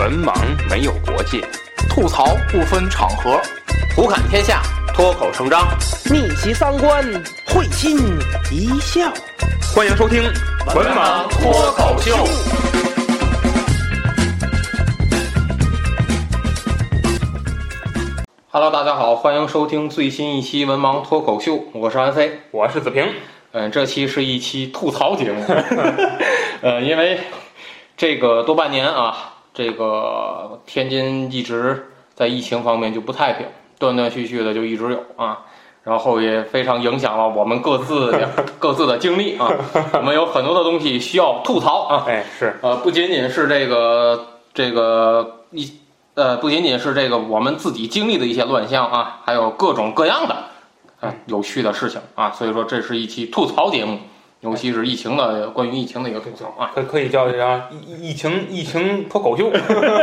[0.00, 0.32] 文盲
[0.70, 1.42] 没有国界，
[1.90, 3.38] 吐槽不分场合，
[3.94, 4.62] 胡侃天下，
[4.94, 5.68] 脱口成章，
[6.10, 7.04] 逆袭三观，
[7.46, 7.98] 会心
[8.50, 9.12] 一笑。
[9.76, 10.22] 欢迎收听
[10.74, 12.16] 《文盲脱口秀》。
[18.50, 22.40] Hello，大家好，欢迎收听最新一期《文盲脱口秀》，我是安飞。
[22.52, 23.06] 我是子平，
[23.52, 25.44] 嗯，这期是一期吐槽节目。
[26.64, 27.20] 呃，因为
[27.98, 33.46] 这个多半年啊，这个天津一直在疫情方面就不太平，
[33.78, 35.40] 断断续续的就一直有啊，
[35.84, 38.26] 然后也非常影响了我们各自的
[38.58, 39.52] 各自的经历啊。
[39.92, 42.04] 我们有很多的东西需要吐槽啊。
[42.08, 45.70] 哎，是呃，不仅仅是这个这个一
[46.14, 50.34] 呃，不仅仅是这个我们自己经历的一些乱象啊，还有各种各样的
[51.00, 53.98] 啊有趣的事情啊，所以说这是一期吐槽节目，
[54.40, 56.70] 尤其是疫情的关于疫情的一个吐槽啊。
[56.74, 59.50] 可可以叫这样疫疫情疫情脱口秀。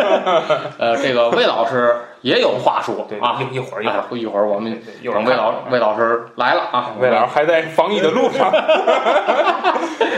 [0.77, 8.51] 呃，这个魏老师也有话说啊，一一会儿一会儿哎一会儿我们等魏老魏老师来了啊，魏老师还在防疫的路上。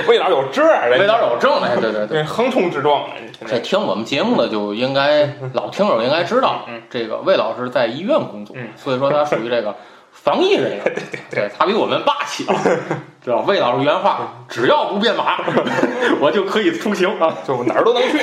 [0.07, 2.07] 魏老师有证儿，魏老师有证哎，对对对。
[2.07, 3.03] 对横冲直撞。
[3.45, 9.73] 这听我们节目的就应该老听友应该知道嗯，这个魏老师在医院工作嗯，所以说他属于这个
[10.11, 10.95] 防疫人员，
[11.31, 12.55] 对他比我们霸气啊，
[13.23, 13.39] 知道？
[13.47, 15.39] 魏老师原话：只要不变码，
[16.19, 18.17] 我就可以出行啊就哪儿都能去。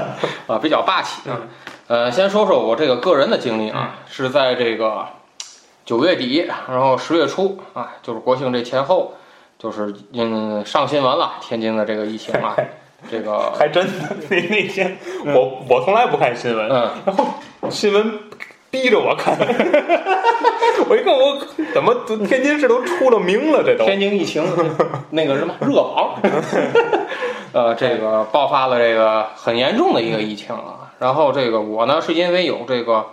[0.46, 1.48] 啊，比较霸气嗯。
[1.88, 5.06] 呃，先说说我这个个人的经历啊，是在这个
[5.84, 9.14] 九月底，然后十月初啊，就是国庆这前后，
[9.56, 12.56] 就是嗯上新闻了，天津的这个疫情啊，
[13.08, 16.90] 这个还真的，那那天我我从来不看新闻，嗯。
[17.04, 17.24] 然后
[17.70, 18.18] 新闻
[18.68, 19.38] 逼着我看，
[20.88, 21.38] 我一看我
[21.74, 24.44] 怎么都天津市都出了名了，这都天津疫情
[25.10, 26.14] 那个什么热榜，
[27.52, 30.92] 呃，这个爆发了这个很严重的一个疫情啊。
[30.98, 33.04] 然后这个我呢是因为有这个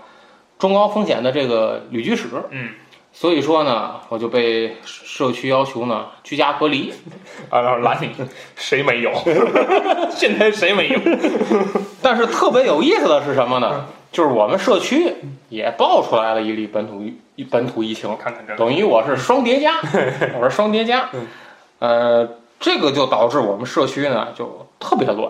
[0.58, 2.70] 中高风险的这个旅居史，嗯，
[3.12, 6.94] 所以说呢我就被社区要求呢居家隔离。
[7.50, 8.10] 啊，然后拦你，
[8.56, 9.12] 谁没有？
[10.12, 11.00] 现在谁没有？
[12.02, 13.86] 但是特别有意思的是什么呢？
[14.14, 15.14] 就是我们社区
[15.50, 17.04] 也爆出来了一例本土
[17.36, 19.74] 疫本土疫情，看看这个，等于我是双叠加，
[20.40, 21.28] 我是双叠加嗯。
[21.80, 22.30] 呃，
[22.60, 25.30] 这个就导致我们社区呢就特别乱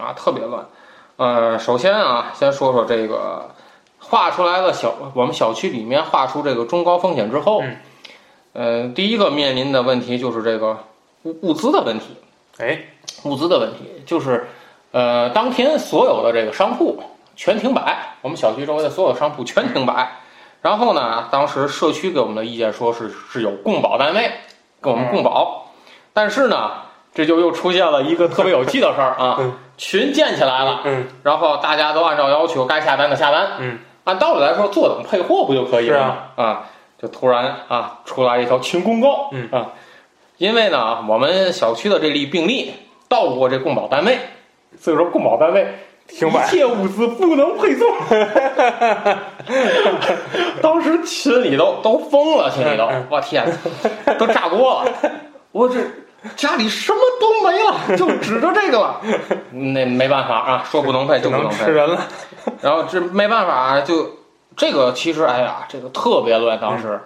[0.00, 0.66] 啊，特别乱。
[1.16, 3.48] 呃，首先啊，先说说这个
[3.98, 7.76] 画出来的小，我们小区里面画出这个中高风险之后，嗯
[8.54, 10.78] 呃，第一个面临的问题就是这个
[11.24, 12.16] 物物资的问题，
[12.58, 12.80] 哎，
[13.24, 14.48] 物资的问题就是，
[14.90, 17.00] 呃，当天所有的这个商铺
[17.36, 20.10] 全停摆，我们小区周围的所有商铺全停摆。
[20.60, 24.30] 然后呢，当时社区给我们的意见说是是有共保单位
[24.80, 25.66] 给我们共保，
[26.12, 26.70] 但是呢，
[27.12, 36.06] 这就又出现了一个特别有趣的事儿啊 嗯，群建起来了，嗯，然后大家都按照要求该下单的下单，嗯，按道理来说坐等配货不就可以了
[36.36, 36.44] 吗？
[36.44, 36.64] 啊，
[36.96, 39.48] 就突然啊出来一条群公告，嗯。
[39.50, 39.72] 啊，
[40.38, 42.72] 因为呢我们小区的这例病例
[43.08, 44.18] 到过这共保单位，
[44.78, 45.66] 所以说共保单位
[46.18, 47.88] 停摆一切物资不能配送。
[50.62, 53.46] 当时群里都都疯了，群里都，我天，
[54.18, 54.92] 都炸锅了。
[55.52, 55.80] 我这
[56.36, 59.00] 家里什么都没了，就指着这个了。
[59.50, 61.64] 那没办法啊，说不能配就不能配。
[61.64, 61.98] 吃人了。
[62.60, 64.10] 然后这没办法，就
[64.56, 66.60] 这个其实哎呀，这个特别乱。
[66.60, 67.00] 当时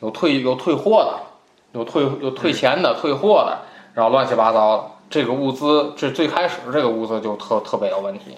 [0.00, 3.58] 有退有退货的，有退有退钱的、退货的，
[3.94, 4.84] 然后乱七八糟的。
[5.08, 8.36] 这个物资，这最开始这个物资就特特别有问题。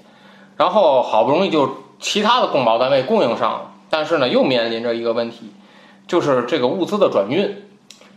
[0.56, 1.70] 然后好不容易就
[2.00, 5.52] 其他的供保单位供应上了，但是呢又面临着一个问题，
[6.06, 7.64] 就是这个物资的转运。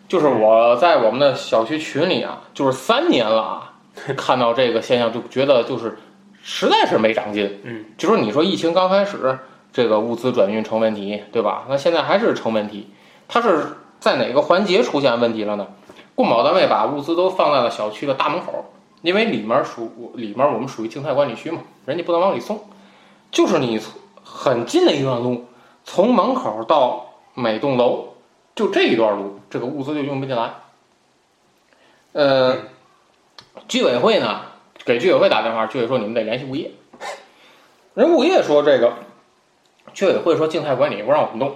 [0.08, 3.74] 就是我在我们的小区群里啊，就是三年了啊，
[4.18, 5.98] 看到这个现象就觉得就是
[6.44, 7.62] 实在是没长进。
[7.64, 9.40] 嗯，就说你说疫情刚开始，
[9.72, 11.64] 这个物资转运成问题，对吧？
[11.70, 12.90] 那现在还是成问题，
[13.30, 15.66] 它是在哪个环节出现问题了呢？
[16.16, 18.66] 供保单位把物资都放在了小区的大门口，
[19.02, 22.60] 因为里面属里面我们属于静态管理区嘛，人家不能往里送，
[23.32, 23.80] 就是你
[24.24, 25.46] 很近的一段路，
[25.84, 28.10] 从门口到每栋楼，
[28.54, 30.54] 就这一段路，这个物资就用不进来。
[32.14, 32.58] 呃，
[33.68, 34.42] 居委会呢
[34.84, 36.72] 给居委会打电话，居委会说你们得联系物业。
[37.94, 38.94] 人物业说这个，
[39.94, 41.56] 居委会说静态管理不让我们动，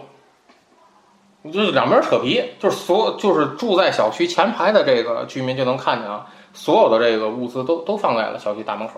[1.52, 8.94] 就是两边扯皮，就是所就是住在小区前排的这个居民就能看见啊，所有的这个物资都都放在了小区大门口，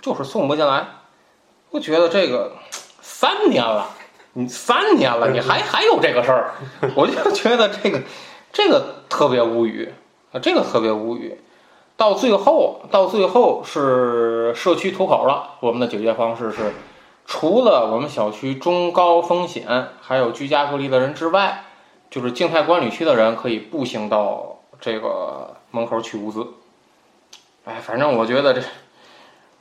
[0.00, 0.86] 就是送不进来。
[1.70, 2.52] 我觉得这个
[3.00, 3.86] 三年了，
[4.32, 6.54] 你三年了，你还还有这个事儿，
[6.96, 8.00] 我就 觉得这个
[8.52, 9.92] 这个特别无语
[10.32, 11.40] 啊，这个特别无语。
[11.96, 15.50] 到最后，到最后是社区出口了。
[15.60, 16.72] 我们的解决方式是，
[17.26, 21.64] 除了我们小区中高风险还有居家隔离的人之外，
[22.10, 26.44] 就是静态管理区的人可以步行到这个门口取物资。
[27.64, 28.60] 哎，反正我觉得这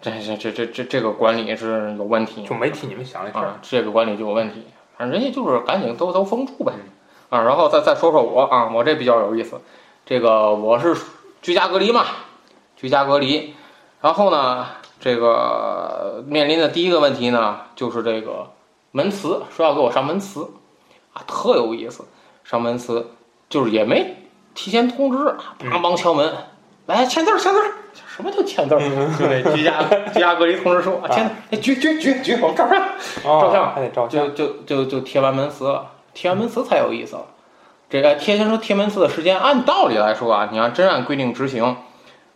[0.01, 3.45] 这这这这这这个管理是有问题就没替你们想这事儿。
[3.45, 4.63] 啊，这个管理就有问题。
[4.97, 6.73] 反正人家就是赶紧都都封住呗。
[7.29, 9.61] 啊，然后再再说说我啊，我这比较有意思。
[10.05, 10.97] 这个我是
[11.43, 12.05] 居家隔离嘛，
[12.75, 13.53] 居家隔离。
[14.01, 14.65] 然后呢，
[14.99, 18.49] 这个面临的第一个问题呢，就是这个
[18.91, 20.49] 门磁，说要给我上门磁，
[21.13, 22.03] 啊，特有意思。
[22.49, 23.11] 上门磁
[23.47, 24.15] 就是也没
[24.55, 25.17] 提前通知，
[25.69, 26.33] 梆梆敲门，
[26.87, 27.65] 来签字儿签字儿。
[27.93, 28.79] 什么叫签字儿？
[29.19, 32.81] 就那居家居家隔离通知书啊，签字，哎，举举举举，我们照相。
[33.23, 34.33] 哦照相还得照相。
[34.33, 37.25] 就就就就贴完门磁了，贴完门磁才有意思了。
[37.87, 41.77] 这个贴先说贴门磁的时间，按道理来说啊，你要真按规定执行，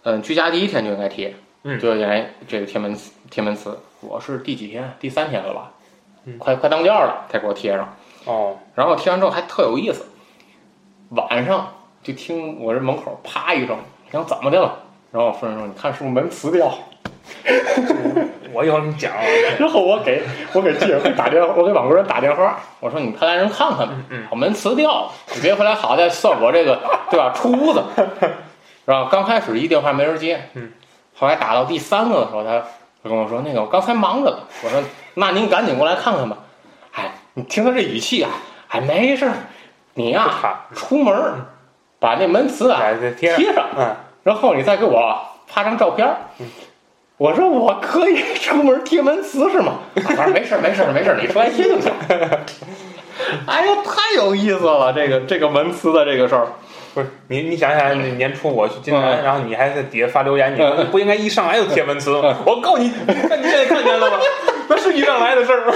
[0.03, 3.75] 嗯，居家第一天就应该贴，嗯就应该这个贴门磁贴门磁。
[4.01, 4.95] 我是第几天？
[4.99, 5.71] 第三天了吧？
[6.25, 7.95] 嗯快快当间儿了才给我贴上。
[8.25, 10.05] 哦，然后听完之后还特有意思，
[11.09, 11.67] 晚上
[12.01, 14.73] 就听我这门口啪一声，你想怎么的了？
[15.11, 16.71] 然后我夫人说：“你看是不是门磁掉？”
[18.51, 19.21] 我一会儿给你讲啊。
[19.59, 20.23] 然后我给
[20.53, 23.93] 我给居委会打电话，我给网国人打电话，我说你派来人看看吧，
[24.35, 26.79] 门磁掉了，你别回来好再算我这个
[27.11, 27.31] 对吧？
[27.35, 27.83] 出屋子。
[28.85, 30.71] 然后刚开始一电话没人接，嗯，
[31.15, 32.59] 后来打到第三个的时候，他
[33.03, 34.83] 他跟我说那个我刚才忙着呢，我说
[35.13, 36.37] 那您赶紧过来看看吧。
[37.33, 38.29] 哎，你听他这语气啊，
[38.69, 39.33] 哎没事儿，
[39.95, 41.35] 你呀、他出门儿
[41.99, 42.81] 把那门磁啊
[43.17, 43.65] 贴上。
[43.77, 46.17] 嗯，然后你再给我发张照片儿。
[47.17, 49.73] 我说我可以出门贴门磁是吗？
[49.95, 51.91] 他说没事儿没事儿没事儿，你出来贴就行。
[53.47, 56.47] 哎呀，太有意思了，这个这个门磁的这个事儿。
[56.93, 62.35] 不是你，你想想，那年初我去金南，嗯然后你还在底下发留言，你嗯你不应该一上来就贴文词吗？
[62.45, 64.17] 我告诉你，看你现在看见了吗？
[64.67, 65.73] 那是一上来的事儿吗？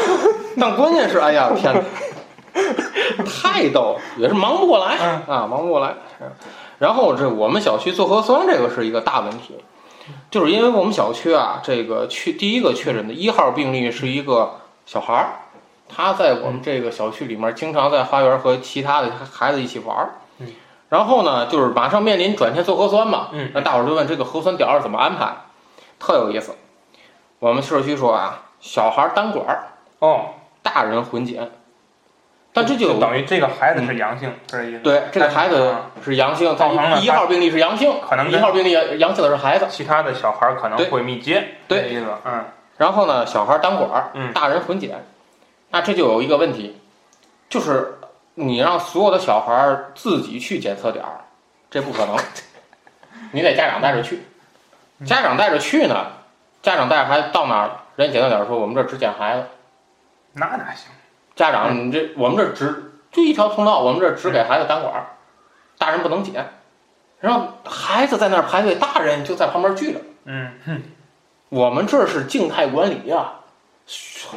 [0.60, 1.82] 但关键是，哎呀 天哪，
[3.26, 5.94] 太逗了，也是忙不过来嗯啊，忙不过来。
[6.80, 9.56] 然后这我们小区做核酸这个是一个大问题，
[10.32, 14.56] 就是因为我们小区啊，这个确第一个确诊的一号病例是一个
[14.86, 15.28] 小孩儿，
[15.88, 20.10] 他在我们这个小区里面经常在花园和其他的孩子一起玩儿。
[20.40, 20.48] 嗯
[20.90, 25.36] 然后呢，就是马上面临转天做核酸嘛，嗯那大伙儿就问这个核酸点儿怎么安排，
[26.00, 26.56] 特有意思。
[27.40, 29.68] 我们社区说啊，小孩儿单管儿，
[30.00, 30.28] 哦，
[30.68, 31.50] 大人混检，
[32.52, 34.80] 但这就有等于这个孩子是阳性，是这意思？
[34.80, 39.66] 对这个孩子啊是阳性，他造成了一号病例是阳性，可能一号病例阳性的是孩子。
[39.70, 42.06] 其他的小孩儿可能会密接，对这意思。
[42.26, 42.44] 嗯
[42.78, 45.04] 然后呢，小孩单管大人混检，
[45.72, 46.78] 那这就有一个问题，
[47.50, 47.96] 就是
[48.36, 51.22] 你让所有的小孩儿自己去检测点儿，
[51.72, 52.16] 这不可能，
[53.34, 54.22] 你得家长带着去。
[55.06, 56.06] 家长带着去呢，
[56.62, 59.44] 家长带着孩子到哪儿，人家检测点儿说我们这儿只检孩子，
[60.38, 60.90] 那哪行？
[61.36, 65.06] 家长你这我们这儿只就一条通道，我们这儿只给孩子单管儿，
[65.78, 66.46] 大人不能检。
[67.20, 70.00] 然后孩子在那儿排队，大人就在旁边聚着。
[70.26, 70.84] 嗯哼，
[71.50, 73.32] 我们这是静态管理呀、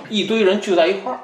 [0.08, 1.20] 一堆人聚在一块儿，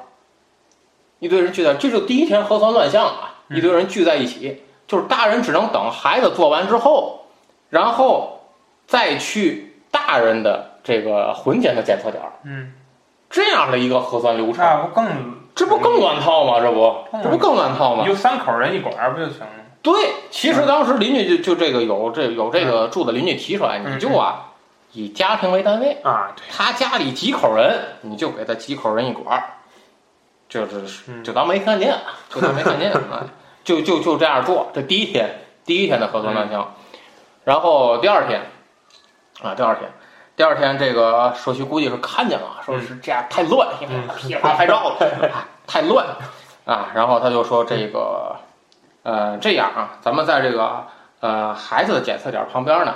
[1.19, 7.25] 一堆人聚在，这就第一天核酸乱象啊，嗯一堆人聚在一起，就是大人只能等孩子做完之后，
[7.69, 8.39] 然后
[8.85, 12.73] 再去大人的这个混检的检测点儿，嗯，
[13.37, 15.07] 这样的一个核酸流程，那不更
[15.53, 16.59] 这不更乱套吗？
[16.59, 18.09] 这不，嗯这不更乱套吗你？
[18.09, 19.47] 就三口人一管儿不就行了？
[19.83, 19.93] 对，
[20.31, 24.53] 其实当时邻居就就这个有这有这个住的邻居提出来，嗯你就啊
[24.93, 25.93] 以家庭为单位。
[26.01, 29.43] 啊，对，他家里几口人，你就给他几口人一管儿，
[30.49, 31.95] 就是嗯就当没看见，
[32.31, 33.27] 就当没看见 啊，
[33.63, 34.71] 就就就这样做。
[34.73, 35.29] 这第一天，
[35.63, 36.73] 第一天的核酸乱象，
[37.43, 38.41] 然后第二天
[39.43, 39.91] 啊，第二天，
[40.37, 46.05] 第二天这个社区估计是看见了，说是这样太乱，因为嗯噼里啪啦拍照了，啊太乱
[46.63, 48.35] 啊，然后他就说这个
[49.01, 50.85] 呃这样啊，咱们在这个
[51.21, 52.93] 呃孩子的检测点旁边呢，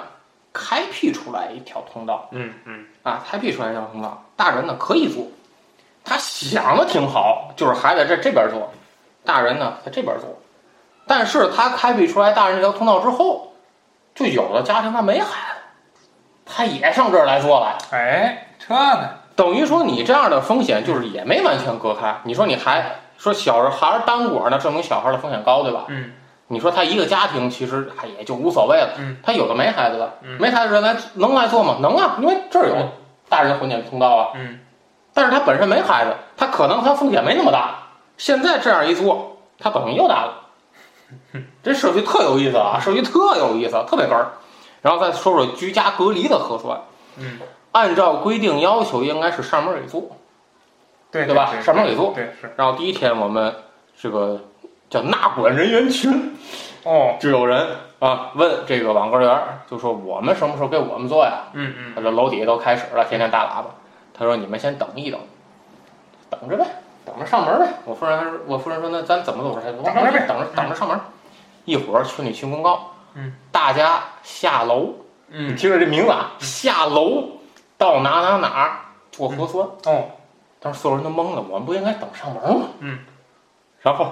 [0.54, 2.28] 开辟出来一条通道。
[2.30, 5.26] 嗯嗯啊，开辟出来一条通道，大人呢可以坐，
[6.06, 8.72] 他想的挺好，就是孩子在这边坐，
[9.26, 10.30] 大人呢在这边坐，
[11.08, 13.52] 但是他开辟出来大人这条通道之后，
[14.14, 15.51] 就有的家庭他没孩子，
[16.54, 22.16] 他也上这儿来做了，哎，这个等于说你这样的风险就是也没完全隔开。
[22.24, 22.84] 你说你还
[23.18, 25.86] 说小孩儿单果呢，证明小孩的风险高，对吧？
[25.88, 26.12] 嗯
[26.48, 31.78] 你说他一个家庭其实还也就无所谓了，嗯他有的没孩子的，嗯没孩子人来能来做吗？
[31.80, 32.92] 能啊，因为这儿有嗯
[33.30, 34.28] 大人婚检通道啊。
[34.36, 34.60] 嗯
[35.14, 37.76] 但是他本身没孩子，他可能他风险没那么大。
[38.18, 40.34] 现在这样一做，他等于又大了。
[41.64, 44.28] 这社区特有意思啊，社区特有意思，特别哏儿。
[44.82, 46.80] 然后再说说居家隔离的核酸。
[47.18, 47.40] 嗯，
[47.72, 50.04] 按照规定要求，应该是上门给做，
[51.12, 53.54] 对对吧上门给做对是然后第一天我们
[54.02, 54.40] 这个
[54.90, 56.36] 叫纳管人员群，
[56.84, 57.68] 哦，就有人
[58.00, 61.44] 啊问这个网格员儿，就说我们什么时候给我们做呀？
[61.54, 63.66] 嗯嗯他说楼底下都开始了，天天大喇叭。
[64.14, 65.20] 他说你们先等一等，
[66.30, 66.66] 等着呗，
[67.06, 67.68] 等着上门呗。
[67.86, 69.52] 我夫人还是我夫人说那咱怎么做？
[69.52, 71.00] 我说等着呗等着等着上门。
[71.66, 74.94] 一会儿群里群公告，嗯，大家下楼，
[75.30, 75.56] 嗯。
[75.56, 77.28] 听着这名字啊，下楼
[77.78, 78.80] 到哪哪哪儿
[79.12, 79.68] 做核酸。
[79.86, 80.06] 哦，
[80.60, 82.68] 当时所有人都懵了，我们不应该等上门吗？
[82.80, 83.00] 嗯，
[83.82, 84.12] 然后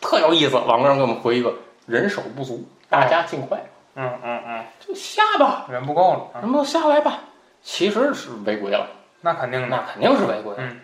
[0.00, 1.54] 特有意思，网上给我们回一个
[1.86, 3.58] 人手不足，大家尽快。
[3.94, 6.20] 嗯嗯嗯，就下吧，人不够了。
[6.34, 7.20] 啊，什么都下来吧。
[7.62, 8.86] 其实是违规了，
[9.22, 10.54] 那肯定，那肯定是违规。
[10.58, 10.80] 嗯。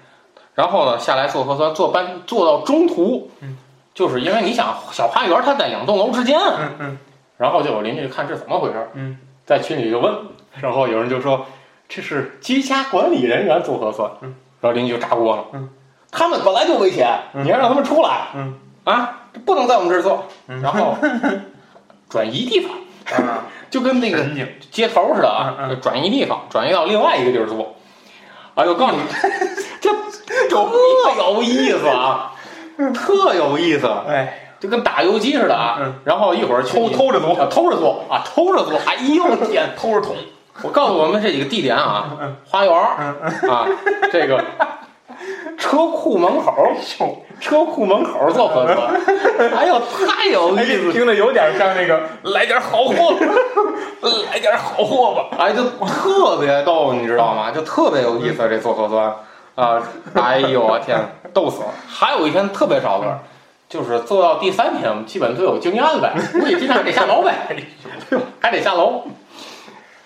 [0.54, 3.56] 然后呢，下来做核酸，做班做到中途，嗯，
[3.94, 6.98] 就是因为你想小花园它在两栋楼之间啊，嗯嗯。
[7.36, 10.14] 然后就有邻居看这怎么回事，嗯，在群里就问，
[10.60, 11.44] 然后有人就说
[11.88, 15.68] 这是居家管理人员做核酸，嗯，然后邻居就炸锅了，嗯，
[16.10, 18.54] 他们本来就危险，嗯你还让他们出来，嗯。
[18.84, 20.96] 啊，这不能在我们这儿做，嗯然后
[22.08, 22.72] 转移地方，
[23.26, 25.80] 啊， 就跟那个神经，接头似的啊，嗯嗯。
[25.80, 27.74] 转移地方，转移到另外一个地儿做。
[28.54, 29.02] 哎呦，告诉你，
[29.80, 29.90] 这
[30.48, 30.56] 特
[31.16, 32.31] 有意思啊，
[32.94, 35.78] 特有意思，哎，就跟打游击似的啊。
[35.80, 35.94] 嗯。
[36.04, 38.78] 然后一会儿偷偷着做，啊，偷着做啊，偷着做。
[38.86, 40.14] 哎呦天，偷着捅，
[40.62, 43.66] 我告诉我们这几个地点啊，嗯花园啊，
[44.12, 44.42] 这个
[45.58, 46.74] 车库门口儿，
[47.40, 49.00] 车库门口儿做核酸，
[49.56, 50.92] 哎呦，太有哎，意思了。
[50.92, 52.00] 听着有点像那个
[52.32, 53.14] 来点好货，
[54.32, 57.50] 来点好货吧，哎，就特别逗，你知道吗？
[57.52, 59.12] 就特别有意思，这做核酸
[59.54, 59.82] 啊！
[60.14, 60.98] 哎呦我天，
[61.32, 61.66] 逗死了！
[61.88, 63.18] 还有一天特别少个，
[63.68, 67.34] 就是做到第三天，我们基本都有经验了呗，估计今天还得下楼呗，
[68.40, 69.04] 还得下楼。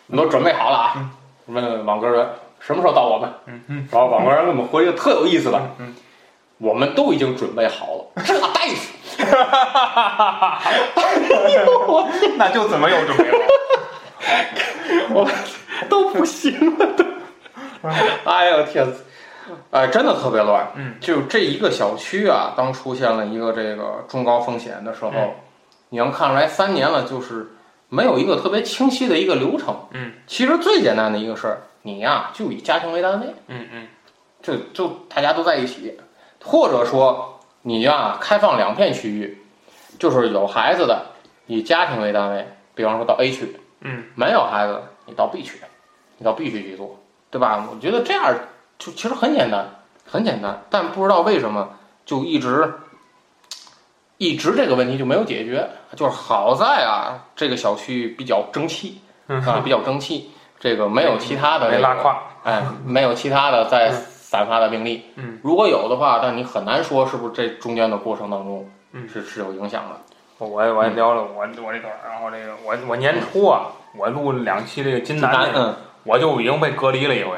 [0.09, 1.11] 我们都准备好了啊！
[1.47, 2.29] 问网格人
[2.61, 3.33] 什么时候到我们？
[3.47, 5.95] 嗯嗯然后网格人给我们回一个特有意思的，嗯，
[6.59, 8.93] 我们都已经准备好了，这大夫。
[12.37, 13.38] 那就怎么有准备了？
[15.11, 15.29] 我
[15.88, 17.05] 都不行了，都。
[18.25, 18.87] 哎呦天！
[19.76, 20.66] 哎，真的特别乱。
[20.75, 25.35] 嗯，就这一个小区啊，当出现了一个这个中高风险的时候，嗯
[25.90, 27.47] 你能看出来三年了，就是
[27.88, 29.76] 没有一个特别清晰的一个流程。
[29.92, 33.87] 嗯，其实最简单的一个事儿，你呀、就以家庭为单位，嗯嗯
[34.42, 35.97] 就就大家都在一起，
[36.45, 39.38] 或者说你呀、开放两片区域，
[39.99, 41.06] 就是有孩子的
[41.47, 45.61] 以家庭为单位，比方说到 A 区，嗯，没有孩子的你到 B 区，
[46.18, 46.99] 你到 B 区去做，
[47.30, 47.64] 对吧？
[47.73, 48.35] 我觉得这样
[48.78, 49.66] 就其实很简单，
[50.04, 51.68] 很简单，但不知道为什么
[52.04, 52.73] 就一直
[54.18, 55.68] 一直这个问题就没有解决。
[55.95, 60.30] 就是好在啊，这个小区比较争气嗯啊，比较争气，
[60.61, 65.04] 这个没有其他的、这个没拉胯，哎，没有其他的在散发的病例。
[65.14, 69.97] 嗯，如果有的话，但你很难说是不是这中间的过程当中，嗯是是有影响的。
[70.38, 77.30] 我我也聊了我我这段儿，然后这个我我年初啊，我录了两期这个金南那个，嗯我就已经被隔离了一回，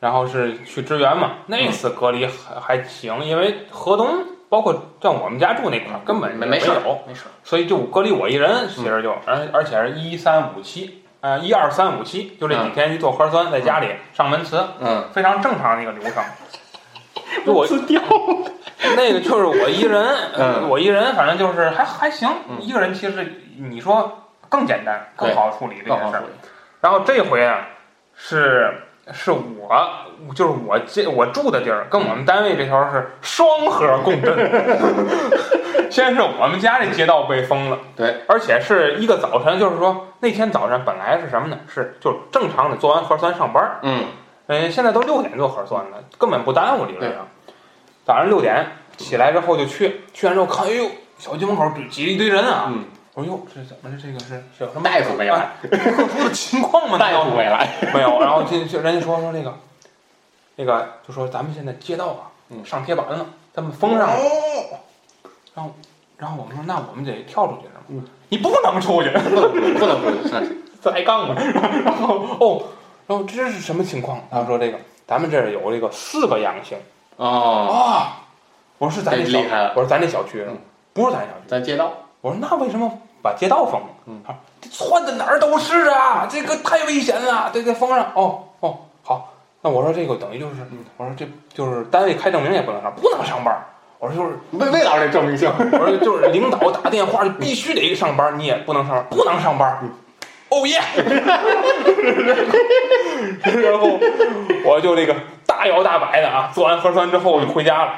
[0.00, 16.22] 然后是去支援嘛，那次隔离还还行，因为河东包括像我们家住那块儿根本没事没有，没事，所以就隔离我一人，其实就而而且是一三五七，啊一二三五七，就这几天一做核酸，在家里上门磁，嗯，非常正常的一个流程。
[17.46, 18.02] 就我自掉，
[18.96, 26.22] 那个就是我一人，我一人反正就是还还行，嗯一个人其实你说更简单，更对好处理这件事儿。
[26.80, 27.68] 然后这回啊，
[28.16, 28.72] 是
[29.12, 29.88] 是我
[30.34, 34.36] 就是我这我住的地儿跟我们单位这条是双核共振。
[35.90, 41.58] 先是我们家这街道被封了，对，而且是一个早晨，就是说那天早晨本来是什么呢？
[41.66, 44.04] 是就是正常的做完核酸上班，嗯，
[44.46, 47.26] 嗯，现在都六点做核酸了，根本不耽误理论上。
[48.04, 48.64] 早上六点
[48.96, 50.88] 起来之后就去，去完之后看，哎呦，
[51.18, 52.66] 小区门口挤了一堆人啊！
[52.68, 56.96] 嗯我说哟，这怎么这这个是是有什么大夫没来， 特殊的情况吗？
[57.00, 57.68] 大夫没来。
[57.92, 59.54] 没有，然后就就人家说说那个，
[60.56, 64.16] 那个就说咱们现在街道啊，嗯上铁板了，咱们封上了。
[65.54, 65.72] 然后
[66.16, 67.80] 然后我们说那我们得跳出去是吗？
[67.88, 70.56] 嗯你不能出去，不能不能不能，那是
[70.88, 71.34] 抬杠嘛。
[71.84, 72.62] 然后哦，
[73.08, 74.20] 然后这是什么情况？
[74.30, 76.78] 他说这个咱们这儿有这个四个阳性
[77.16, 78.22] 哦，啊。
[78.78, 80.56] 我说是咱这厉害了我说咱这小区嗯，
[80.94, 81.48] 不是咱小区。
[81.48, 82.90] 咱街道，我说那为什么
[83.22, 83.86] 把街道封了？
[84.06, 88.12] 嗯啊，这窜的哪儿都是啊，这个太危险了，得给封上。
[88.14, 90.56] 哦哦，好，那我说这个等于就是，
[90.96, 93.54] 我说这就是单位开证明也不能上，不能上班。
[93.98, 95.50] 我说就是，为为哪这证明性？
[95.72, 99.78] 我说就是领导打电话就必须得上班，你也不能上班，不能上班。
[100.50, 100.80] 哦耶！
[103.62, 103.98] 然后
[104.64, 105.14] 我就这个
[105.46, 107.92] 大摇大摆的啊，做完核酸之后我就回家了。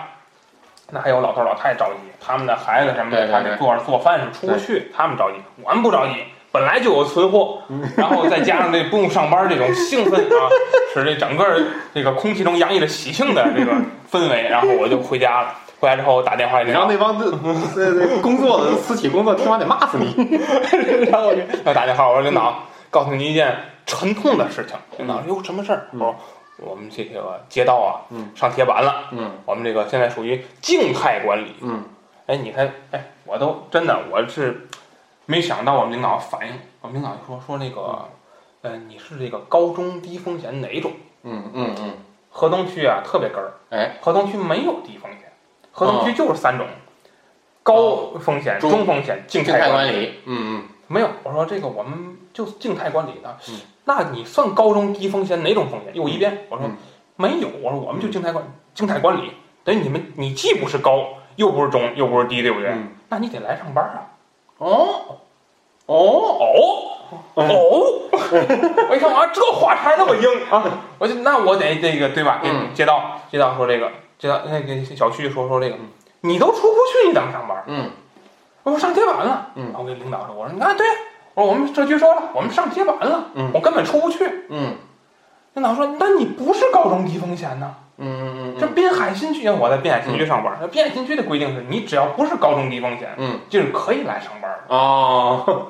[0.94, 6.12] 那还有老头老太太着急，他们的孩子什么的，他得做做饭是出不去，他们着急，我们不着急。
[6.52, 7.62] 本来就有存货，
[7.96, 10.52] 然后再加上这不用上班这种兴奋啊，
[10.92, 11.62] 使这整个
[11.94, 13.72] 这个空气中洋溢着喜庆的这个
[14.10, 15.54] 氛围，然后我就回家了。
[15.80, 17.16] 回来之后我打电话给领导让那帮
[18.20, 20.38] 工作的私企工作听完得骂死你。
[21.10, 23.56] 然后我就要打电话，我说领导，告诉您一件
[23.86, 24.76] 沉痛的事情。
[24.98, 25.86] 领导说哟什么事儿？
[25.94, 26.16] 我说
[26.64, 29.08] 我们这个街道啊，嗯上铁板了。
[29.12, 31.54] 嗯我们这个现在属于静态管理。
[31.60, 31.84] 嗯
[32.26, 34.68] 哎，你看，哎，我都真的我是
[35.26, 36.54] 没想到我们领导反应。
[36.80, 38.08] 我们领导就说说那个，
[38.62, 40.92] 呃，你是这个高中低风险哪种？
[41.24, 41.94] 嗯嗯嗯，
[42.30, 45.32] 河东区啊特别根儿，哎，河东区没有低风险，
[45.72, 46.66] 河东区就是三种。
[47.64, 49.90] 高风险、中中风险、静静态态管理。
[49.90, 53.38] 管理，嗯没有，我说这个我们就是静态管理的。
[53.82, 55.94] 嗯那你算高中低风险哪种风险？
[55.94, 56.76] 又一遍，我说、嗯
[57.16, 59.32] 没有，我说我们就静态管静态管理，
[59.64, 61.04] 等于你们你既不是高，
[61.36, 62.70] 又不是中，又不是低，对不对？
[62.70, 64.06] 嗯，那你得来上班啊。
[64.58, 65.18] 哦
[65.86, 65.96] 哦，
[67.34, 67.44] 哦哦，
[68.88, 70.64] 我一看啊，这话茬那么硬啊，
[70.98, 72.40] 我就那我得这个对吧？
[72.42, 75.80] 给嗯街道街道说这个，街道那给小区说说这个嗯，
[76.20, 77.62] 你都出不去，你怎么上班？
[77.66, 77.90] 嗯，
[78.62, 79.50] 我说上铁板了。
[79.56, 80.86] 嗯我给领导说，我说你看对，
[81.34, 84.26] 我说我们社区说了，我们上铁板了，嗯我根本出不去。
[84.50, 84.74] 嗯
[85.54, 87.74] 领导说，那你不是高中低风险呢？
[87.98, 95.66] 嗯嗯嗯这滨海新区，我在滨海新区上班，那滨海新区的规定是你只要不是高中低风险，嗯，就是可以来上班的，哦，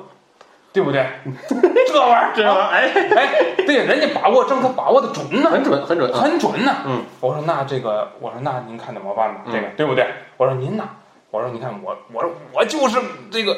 [0.71, 1.05] 对不对？
[1.85, 6.73] 这玩意儿，这样哎，哎，对，人家把握政策把握的准呢，很准很准，很准呢。
[6.85, 9.41] 嗯，我说那这个，我说那您看怎么办吧？
[9.45, 10.07] 嗯这个对不对？
[10.37, 10.85] 我说您呐，
[11.29, 12.97] 我说你看我，我说我就是
[13.29, 13.55] 这个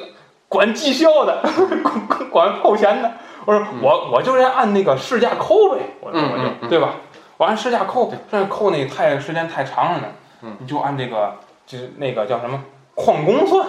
[0.56, 1.42] 管绩效的，
[1.84, 3.12] 管管管扣钱的。
[3.46, 6.96] 我说我我就是按那个市价扣呗，我说我就对吧？
[7.38, 10.08] 我按市价扣，这扣那太时间太长了呢，
[10.42, 11.34] 嗯你就按这个
[11.68, 12.60] 就是那个叫什么
[12.96, 13.68] 旷工算，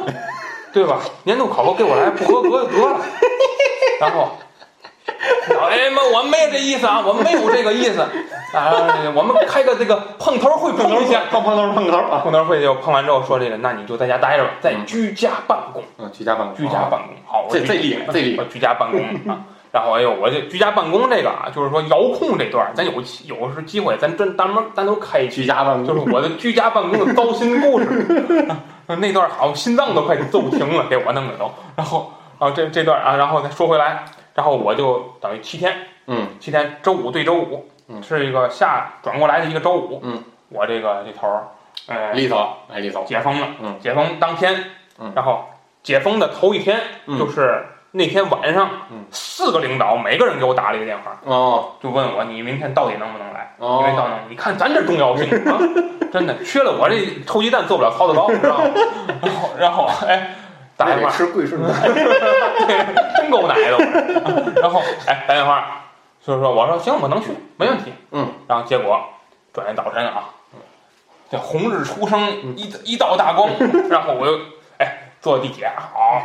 [0.72, 0.98] 对吧？
[1.24, 3.00] 年度考核给我来不合格就得了，
[4.00, 4.28] 然后。
[5.70, 8.00] 哎妈，我没有这意思啊，我没有这个意思
[8.52, 8.72] 啊！
[9.14, 19.00] 我们开个这个碰头会碰一下，碰碰头碰头啊，碰头会就碰完之后说这个，那你就在家待着吧，在居家办公，嗯，居家办公，居家办公好，这最厉害最厉害居家办公
[19.32, 19.38] 啊。
[19.72, 22.92] 然后哎呦，我这居家办公这个啊，就是说遥控这段，咱有
[23.26, 27.86] 有时机会，咱真咱们咱都开居家办公就是我的居家办公的糟心故事。
[28.88, 31.50] 那段好，心脏都快奏停了，给我弄的都。
[31.74, 34.04] 然后，然后这这段啊，然后再说回来，
[34.36, 35.74] 然后我就等于七天，
[36.06, 41.48] 嗯七天，周五对周五，嗯是一个下转过来的一个周五，嗯，我这个这头儿，
[41.88, 44.54] 呃，利索，哎利索，解封了，嗯解封当天，
[44.98, 45.44] 嗯然后
[45.82, 53.54] 解封的头一天，嗯就是那天晚上，嗯四个领导每个人给我打了一个电话，哦就问我你明天到底能不能来？
[53.58, 55.58] 哦因为到那，你看咱这重要性啊，
[56.12, 56.96] 真的缺了我这
[57.26, 58.70] 臭鸡蛋做不了操子糕，你知道吗？
[59.22, 60.34] 然后然后哎，
[60.76, 61.68] 打电话，吃贵顺奶，
[63.16, 65.82] 真够奶的我， 然后哎打电话，
[66.24, 69.00] 就是说我说行我能去没问题，嗯，然后结果
[69.52, 70.24] 转眼早晨啊，
[71.30, 73.50] 这红日初升，嗯一一道大光，
[73.90, 74.38] 然后我又
[74.78, 76.22] 哎坐地铁好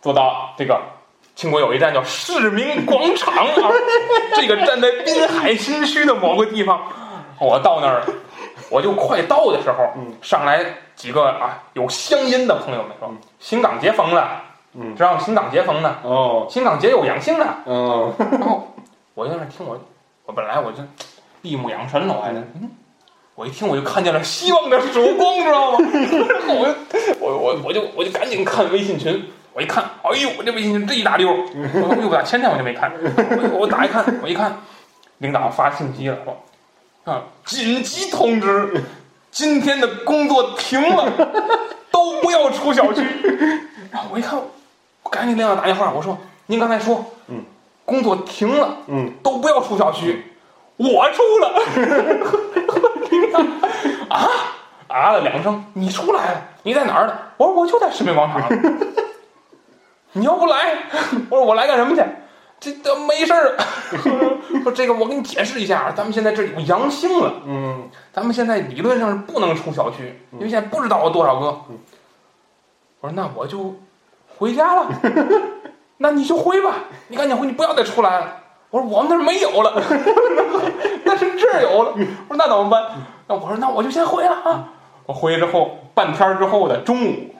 [0.00, 0.80] 坐到这个。
[1.36, 3.72] 轻轨有一站叫市民广场啊，
[4.36, 6.80] 这个站在滨海新区的某个地方。
[7.40, 8.04] 我到那儿，
[8.70, 10.12] 我就快到的时候，嗯。
[10.22, 10.64] 上来
[10.96, 14.42] 几个啊有乡音的朋友们说嗯，新港节封了，
[14.74, 14.94] 嗯。
[14.96, 16.46] 知道新港节封的，哦。
[16.50, 17.46] 新港节有养性的。
[17.64, 18.72] 哦，然后
[19.14, 19.78] 我在那听我，
[20.26, 20.78] 我本来我就
[21.42, 22.70] 闭目养神了，我还在，嗯，
[23.34, 25.78] 我一听我就看见了希望的曙光，知道吗？
[26.38, 26.74] 然后我就
[27.20, 31.34] 我我我就我就赶紧看微信群，我一看，哎呦，我这微信群这一大溜儿，
[31.88, 32.90] 我又打前天我就没看，
[33.52, 34.56] 我我打一看，我一看，
[35.18, 36.36] 领导发信息了，说
[37.04, 38.82] 啊，紧急通知，
[39.30, 41.12] 今天的工作停了，
[41.92, 43.02] 都不要出小区。
[43.90, 44.38] 然后我一看，
[45.02, 47.44] 我赶紧领导打电话，我说您刚才说，嗯，
[47.84, 50.32] 工作停了，嗯，都不要出小区，
[50.76, 51.54] 我出了。
[54.08, 54.30] 啊
[54.88, 57.14] 啊了两声，你出来了，你在哪儿呢？
[57.36, 58.48] 我说我就在市民广场。
[60.12, 60.78] 你要不来，
[61.28, 62.02] 我说我来干什么去？
[62.64, 63.56] 这都没事儿。
[64.64, 71.46] 说这个我给你解释一下，咱们现在这有阳性了，嗯咱们现在理论上是不能出小区，因为现在不知道有多少个。
[73.00, 73.76] 我说那我就
[74.38, 74.88] 回家了，
[75.98, 76.76] 那你就回吧，
[77.08, 78.36] 你赶紧回，你不要再出来了。
[78.70, 79.82] 我说我们那儿没有了，
[81.04, 81.92] 那是这儿有了。
[82.28, 82.82] 我说那怎么办？
[83.28, 84.68] 那我说那我就先回了啊。
[85.06, 87.34] 我回去之后，半天儿之后的中午，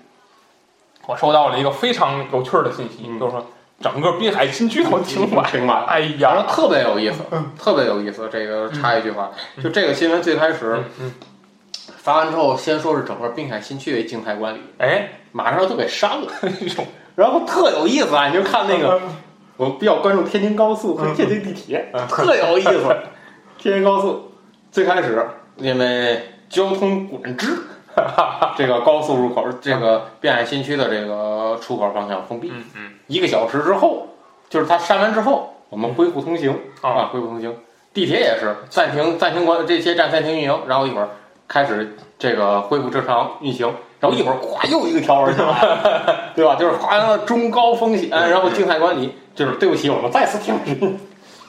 [1.07, 3.45] 我收到了一个非常有趣儿的信息，嗯就是说
[3.81, 5.51] 整个滨海新区都停摆。
[5.51, 5.75] 停摆。
[5.87, 7.19] 哎反正呀，特别有意思，
[7.59, 8.29] 特别有意思。
[8.33, 9.31] 这个插一句话，
[9.63, 11.13] 就这个新闻最开始嗯
[11.97, 16.29] 发完之后，先说是整个滨海新区为静态管理，哎，马上就给删了。
[17.17, 18.27] 然后特有意思啊！
[18.29, 19.01] 你就看那个，
[19.57, 22.97] 我比较关注天津高速和天津地铁， 特有意思。
[23.57, 24.33] 天津高速
[24.73, 25.25] 最开始
[25.59, 27.57] 因为交通管制，
[28.57, 34.07] 这个高速入口，这个滨海新区的这个出口方向封闭，嗯嗯，一个小时之后，
[34.49, 37.55] 就是它删完之后，我们恢复通行啊啊，恢复通行。
[37.93, 41.09] 地铁也是暂停暂停管这些站暂停运营，然后一会儿
[41.47, 46.57] 开始这个恢复正常运行，然后一会儿咵又一个条文下来了， 对吧？
[46.57, 50.77] 就是划了中高风险，然后静态管理，就是对不起，我们再次停止。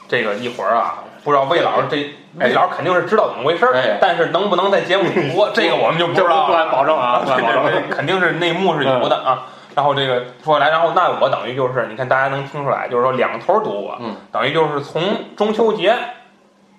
[0.08, 1.96] 这个一会儿啊，不知道魏老师这
[2.38, 6.46] 魏老师肯定是知道怎么回事儿哎，但是能不能在节目里 播，这个我们就不知道了。
[6.46, 7.64] 不敢保证啊， 不敢保证。
[7.72, 9.48] 对肯定是内幕是有的啊。
[9.74, 15.02] 然后这个说来，然后那我等于就是，你看大家能听出来，就是说两头堵我，嗯，等于就是从
[15.34, 15.96] 中秋节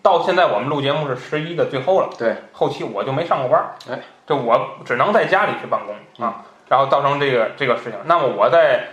[0.02, 6.36] 到现在我们录节目是十一的最后了，对，后期我就没上过班儿，哎，这我只能在家里去办公啊，
[6.70, 7.96] 然后造成这个这个事情。
[8.06, 8.88] 那么我在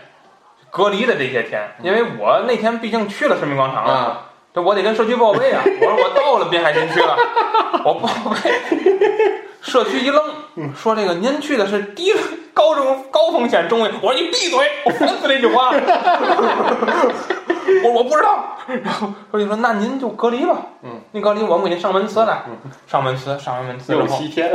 [0.71, 4.23] 隔离的这些天，因为我那天毕竟去了市民广场了。
[4.55, 5.63] 啊，这我得跟社区报备啊！
[5.65, 7.17] 我说我到了滨海新区了，
[7.85, 8.53] 我报备。
[9.61, 12.15] 社区一愣，说这个您去的是低
[12.53, 13.91] 高中高风险中位。
[14.01, 14.71] 我说你闭嘴！
[14.85, 15.81] 我烦死这句话了。
[17.83, 18.45] 我说我不知道。
[18.67, 20.57] 然后说你说那您就隔离吧。
[20.83, 22.43] 嗯，您隔离我们给您上门词来。
[22.47, 24.53] 嗯上门词，上完门词之后，六七天，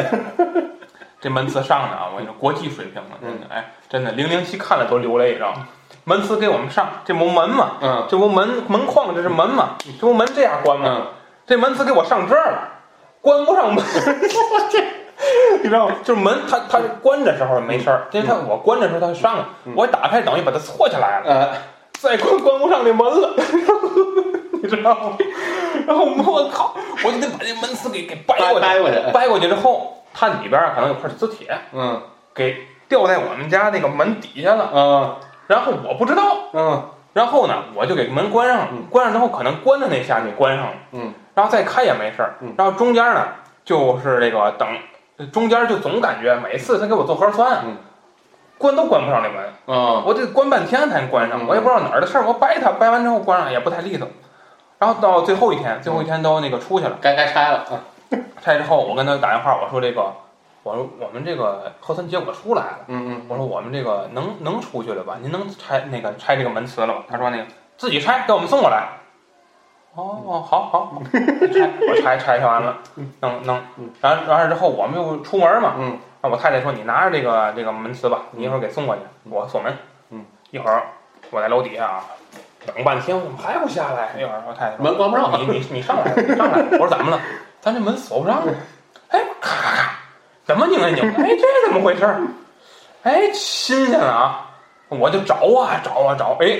[1.19, 5.67] 这门词上的啊，我跟你说国际水平了，真嗯的，哎，真的零零七看了都流泪，知道吗？
[6.05, 7.71] 门磁给我们上，这不门吗？
[7.81, 9.75] 嗯这不门门框，这是门吗？
[9.99, 11.07] 这不门这样关吗？
[11.45, 12.69] 这门磁给我上这儿了，
[13.21, 13.83] 关不上门。
[15.61, 15.95] 你知道吗？
[16.03, 21.49] 就是门，它它关的时候没事儿，因为它我关的时候它上了，我打开等于把它错起来了，呃，
[21.99, 23.33] 再关关不上这门了，
[24.63, 25.17] 你知道吗？
[25.85, 32.01] 然后我靠，我就得把这门磁给给掰过去，掰过去，掰过去之后，它里边可能有块磁铁嗯
[32.33, 35.15] 给掉在我们家那个门底下了，嗯
[35.49, 36.89] 然后我不知道，嗯。
[37.11, 38.67] 然后呢，我就给门关上了。
[38.71, 42.35] 嗯，关上之后可能关的那下你关上了，嗯，然后再开也没事儿。
[42.39, 43.25] 嗯，然后中间呢
[43.65, 47.77] 就是这个等，中间就总感觉每次他给我做核酸嗯，
[48.59, 50.03] 关都关不上这门，嗯。
[50.05, 51.47] 我得关半天才能关上，嗯。
[51.47, 54.07] 我也不知道哪儿的事儿，我掰它，掰完之后关上也不太利索，
[54.77, 57.81] 然后到最后一天，最后一天都那个出去了，该该拆了啊，
[58.39, 60.13] 拆之后我跟他打电话，我说这个，
[60.63, 62.79] 我说我们这个核酸结果出来了。
[62.87, 65.17] 嗯我说我们这个能能出去了吧？
[65.21, 67.03] 您能拆那个拆这个门磁了吗？
[67.09, 67.45] 他说那个
[67.77, 68.87] 自己拆，给我们送过来。
[69.95, 72.77] 哦哦，好好好，拆我拆拆拆完了，
[73.21, 79.75] 能能嗯，然后完了之后我们又出门嘛，嗯，那我太太说你拿着这个这个门磁吧，你一会儿给送过去，我锁门，
[80.11, 80.83] 嗯，一会儿
[81.31, 82.05] 我在楼底下啊
[82.65, 84.13] 等半天，我怎么还不下来？
[84.21, 86.63] 一会儿我太太说门关不上，你你你上来，你上来。
[86.73, 87.19] 我说怎么了？
[87.59, 88.43] 咱这门锁不上
[90.49, 90.97] 怎么拧啊拧？
[91.13, 92.21] 哎，这怎么回事儿？
[93.03, 94.49] 哎，新鲜了啊！
[94.89, 96.59] 我就找啊找啊找，哎，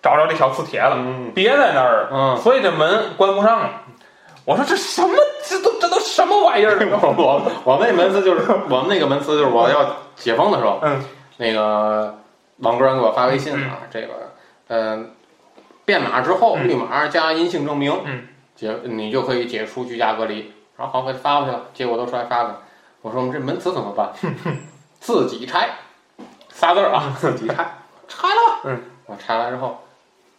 [0.00, 3.70] 找着这小磁铁了，嗯别在那儿，嗯，所以这门关不上了。
[4.46, 5.14] 我说这什么？
[5.44, 6.78] 这都这都什么玩意儿？
[6.90, 9.84] 我我我们那门磁就是 我们那个门磁就是我要
[10.16, 11.04] 解封的时候，嗯，
[11.36, 12.16] 那个
[12.60, 14.08] 网哥给我发微信啊，这个
[14.68, 15.10] 嗯、
[15.84, 20.52] 变码之后嗯绿码加阴性证明，嗯，解你就可以解除居家隔离。
[20.78, 22.56] 然后好给发过去了，结果都出来发过去。
[23.06, 24.10] 我说我们这门磁怎么办？
[24.98, 25.68] 自己拆，
[26.52, 27.54] 仨字儿啊，自己拆，
[28.08, 28.60] 拆了吧。
[28.64, 29.78] 嗯，我拆完之后，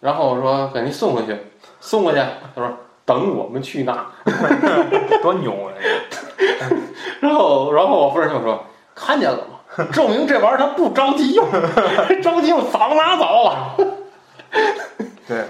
[0.01, 1.37] 然后我说给您送回去，
[1.79, 2.17] 送过去。
[2.53, 2.69] 他说
[3.05, 4.05] 等我们去拿。
[5.23, 5.71] 多牛啊！
[7.21, 8.61] 然后，然后我夫人就说
[8.93, 9.85] ：“看见了吗？
[9.93, 11.49] 证明这玩意儿他不着急用，
[12.21, 13.77] 着急用早拿走了。
[15.25, 15.45] 对，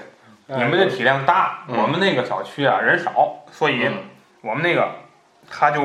[0.46, 3.12] 你们这体量大，嗯我们那个小区啊人少，
[3.52, 3.94] 所以嗯
[4.42, 4.88] 我们那个
[5.50, 5.82] 他就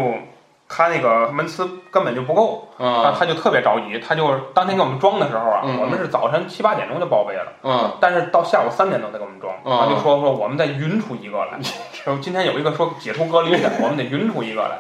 [0.75, 2.67] 他那个门磁根本就不够。
[2.79, 5.79] 啊，嗯他就特别着急，他就当天给我们装的时候啊，嗯。
[5.79, 7.93] 我们是早晨七八点钟就报备了，嗯。
[8.01, 11.59] 但是到下午三点钟才给我们装，嗯他就说说我们再匀出一个来，
[12.23, 14.79] 今天有一个说解除隔离的， 我们得匀出一个来，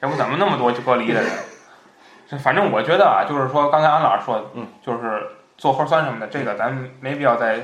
[0.00, 1.30] 要不怎么那么多隔离的人？
[2.30, 7.60] 这 反正我觉得啊，就是说刚才安老师说的，嗯，就是做核酸什么的，这个咱没必要再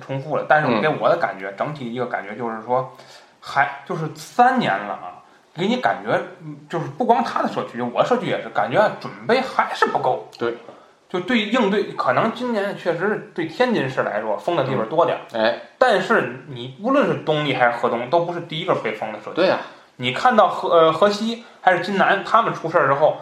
[0.00, 0.44] 重复了。
[0.48, 0.80] 但是嗯。
[0.80, 2.92] 给我的感觉，整体一个感觉就是说，
[3.40, 5.22] 还就是三年了啊，
[5.54, 10.28] 给你感觉嗯就是不光他的社区，我社区也是，感觉啊准备还是不够。
[10.38, 10.56] 对，
[11.08, 19.36] 就对应对，可能今年确实是对天津市来说封的地方多点儿，哎，但是你无论是东丽还是河东，都不是第一个被封的社区。
[19.36, 19.58] 对呀、
[19.96, 23.16] 你看到河呃河西还是津南他们出事儿之后，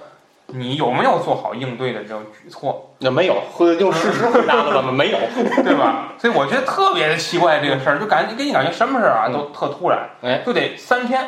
[0.48, 5.18] 你有没有做好应对的这种举措，那没有，会用事实回答了咱们没有。
[5.64, 6.12] 对吧？
[6.18, 11.26] 所以我觉得特别的奇怪这个事儿，就感觉给你感觉什么事儿啊都特突然，哎，就得三天，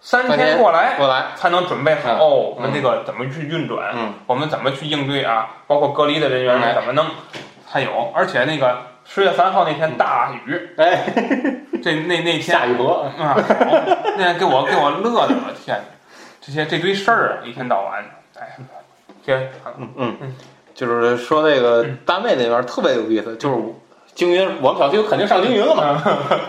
[0.00, 2.18] 三三天天过来过来，才能准备好、嗯。
[2.18, 7.04] 哦我们这个怎么去运转，嗯，我们怎么去应对啊，包括隔离的人员哎怎么弄，
[7.66, 11.04] 还有，而且那个十月三号那天大雨，哎，
[11.82, 13.34] 这那那天下雨荷，啊，
[14.16, 15.80] 那天给我给我乐的，我天，
[16.40, 18.02] 这些这堆事儿啊，一天到晚
[18.34, 18.56] 的，哎，
[19.24, 20.36] 天嗯嗯，
[20.74, 23.56] 就是说这个单位那边特别有意思，就是
[24.14, 26.02] 京云，我们小区肯定上京云了嘛，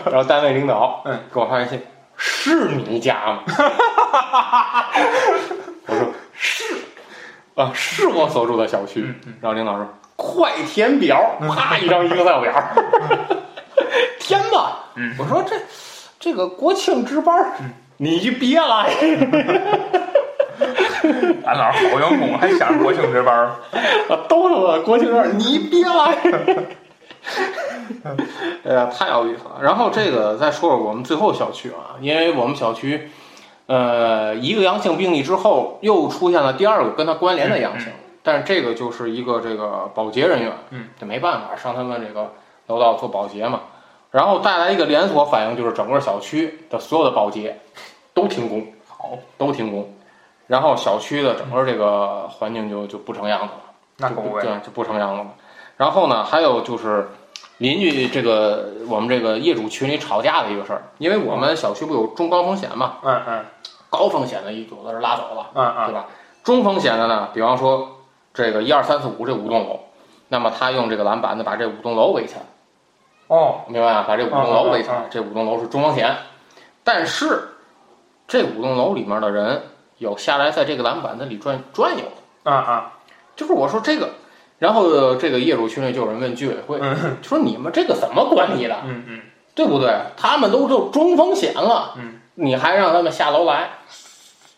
[0.06, 1.18] 然后单位领导嗯。
[1.32, 1.80] 给我发微信，
[2.22, 3.42] 是你家吗？
[5.86, 6.64] 我说是，
[7.54, 9.02] 啊，是我所住的小区。
[9.40, 12.52] 然后领导说快填表，啪一张 Excel 表，
[14.18, 14.84] 填吧。
[14.96, 15.56] 嗯我说这
[16.18, 17.52] 这个国庆值班，
[17.96, 18.92] 你就别来。
[21.46, 23.46] 俺老好员工还想着国庆值班儿，
[24.10, 26.18] 啊， 都他妈国庆值班，你别来！
[28.64, 29.58] 哎呀，太有意思了。
[29.62, 33.10] 然后这个再说说我们最后小区啊，因为我们小区，
[33.66, 42.32] 呃，一个阳性病例之后，又出现了第二个跟它关联的阳性，但是这个就是一个这个保洁人员，嗯，这没办法，上他们这个
[42.66, 43.60] 楼道做保洁嘛，
[44.10, 47.60] 然后带来一个连锁反应，就是整个小区的所有的保洁
[48.12, 49.92] 都停工，好，都停工，
[50.46, 53.60] 然后小区的整个这个环境就就不成样子了。
[53.98, 55.26] 那可不呗，对，就不成样子了。
[55.76, 57.08] 然后呢，还有就是
[57.60, 63.44] 邻居这个我们这个业主群里吵架的一个事儿，因为我们小区不有中高风险嘛，嗯嗯。
[63.90, 66.06] 高风险的一组子是拉走了，嗯嗯，对吧？
[66.42, 67.86] 中风险的呢，比方说
[68.32, 69.80] 这个一二三四五这五栋楼，
[70.28, 72.42] 那么他用这个栏板子把这五栋楼围起来，
[73.26, 74.04] 哦，明白啊？
[74.08, 76.16] 把这五栋楼围起来这五栋楼是中风险，
[76.82, 77.48] 但是
[78.26, 79.60] 这五栋楼里面的人
[79.98, 82.12] 有下来在这个栏板子里转转悠的。
[82.44, 82.82] 嗯嗯。
[83.36, 84.08] 就是我说这个，
[84.60, 86.78] 然后呃这个业主群里就有人问居委会，
[87.22, 89.20] 说你们这个怎么管理的，嗯嗯，
[89.56, 89.92] 对不对？
[90.16, 92.20] 他们都就中风险了，嗯。
[92.36, 93.70] 你还让他们下楼来，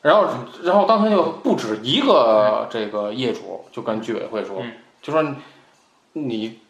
[0.02, 0.26] 然后
[0.62, 4.72] 然后当时就不止一个这个业主就跟居委会说，嗯。
[5.00, 5.24] 就说
[6.12, 6.60] 你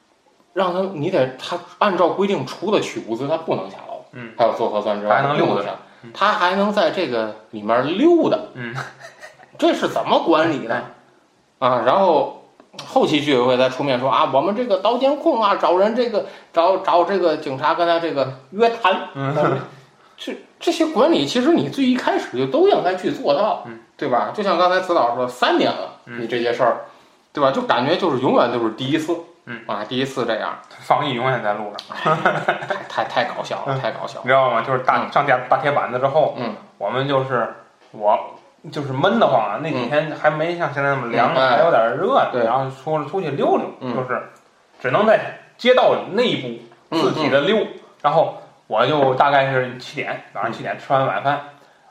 [0.55, 5.55] 让他你得他按照规定除了取物资，他不能下楼，嗯，还有做核酸之外还能溜达。
[5.55, 5.71] 不下，
[6.14, 8.75] 他还能在这个里面溜达，嗯，
[9.59, 10.83] 这是怎么管理的？
[11.59, 11.83] 啊？
[11.85, 12.41] 然后
[12.87, 19.61] 后期居委会再出面说啊，我们这个导监控啊，找人这个找找这个警察跟他这个约谈，嗯，
[20.16, 24.30] 这这些管理其实你最一开始就都应该去做到，嗯，对吧？
[24.32, 26.22] 就像刚才子导说，三年了，嗯。
[26.22, 26.85] 你这些事儿，
[27.32, 27.50] 对吧？
[27.50, 29.61] 就感觉就是永远都是第一次，嗯。
[29.66, 32.16] 啊，第一次这样，防疫永远在路上，
[32.88, 34.62] 太太太搞笑了，太搞笑了，你知道吗？
[34.62, 37.54] 就是大上架大铁板子之后，嗯，我们就是
[37.90, 38.18] 我
[38.70, 42.44] 就是闷得慌啊，那几天还没像现在那么凉，还有点热呢，对。
[42.44, 43.96] 然后说出去溜溜，嗯。
[43.96, 44.22] 就是
[44.81, 46.48] 只能在街道内部
[46.90, 47.59] 嗯自己的溜，
[48.03, 51.40] 然后我就大概是七点，早上七点吃完晚饭。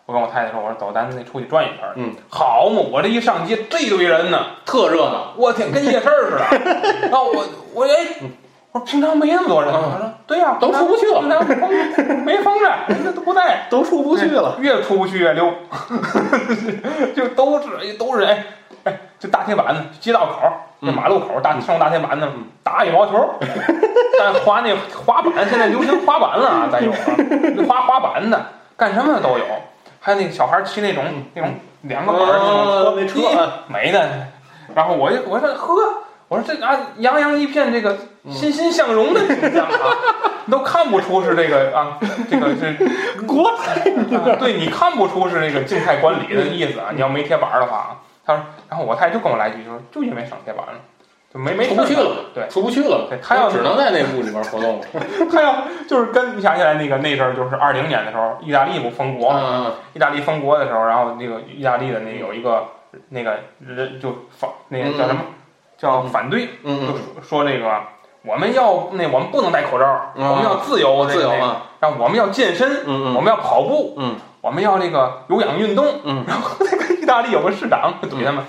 [0.07, 7.07] 我跟我太太说：“我说走，咱得出去转一圈儿。”嗯，好嘛，我这一上街，这堆人呢，特热闹，我天，跟夜市儿似的。
[7.07, 7.95] 然后我我哎，
[8.71, 9.71] 我说平常没那么多人。
[9.73, 9.75] 嗯。
[9.75, 11.19] 我说对呀、都出不去了。
[11.19, 13.67] 平常封没风着，人家都不在。
[13.69, 15.51] 都出不去了，越出不去越溜，
[17.15, 18.45] 就都是都是哎
[18.85, 20.87] 哎，就大铁板子，街道口儿，嗯。
[20.87, 22.27] 这马路口儿大上大铁板子
[22.63, 23.29] 打羽毛球儿，
[24.17, 24.73] 但滑那
[25.05, 26.97] 滑板现在流行滑板了啊，咱有啊，
[27.55, 28.41] 那滑滑板的
[28.77, 29.45] 干什么的都有，
[29.99, 31.03] 还有那小孩儿骑那种
[31.33, 34.09] 那种两个板儿那种那车咦没的，
[34.73, 35.75] 然后我就我说呵，
[36.31, 37.97] 我说这啊洋洋一片这个
[38.29, 39.97] 欣欣向荣的景象啊，
[40.45, 42.73] 你都看不出是这个啊这个是
[43.27, 43.81] 国泰，
[44.15, 46.85] 啊对你看不出是这个静态管理的意思啊！
[46.93, 47.91] 你要没贴板儿的话啊，
[48.25, 50.73] 他说，然后我太太就跟我来一句，说就因为省贴板了，
[51.33, 54.85] 就没没出不去了，对，出不去了，对他要只能在那屋里面活动了，
[55.29, 62.67] 他要就是跟你想起来那个那阵儿就是二零年的时候，意大利不封国，嗯意大利封国的时候，然后那个意大利的那有一个
[63.09, 65.19] 那个人就放那个叫什么
[65.81, 67.65] 叫反对，嗯就说说这个
[68.23, 73.15] 我们要那我们不能戴口罩，嗯我们要自由自由啊，然后我们要健身，嗯嗯。
[73.15, 78.45] 我们要跑步，嗯，我们要那个有氧运动，嗯，然后那个意大利有个市长怼他们，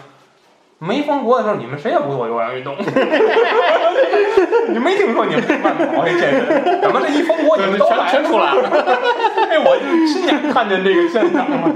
[0.78, 2.76] 没封国的时候你们谁也不做有氧运动，
[4.68, 8.68] 你没听说你们慢跑还健身，怎么这一封国你们都全来全出来了，
[9.48, 11.70] 哎，我就亲眼看见这个现场了。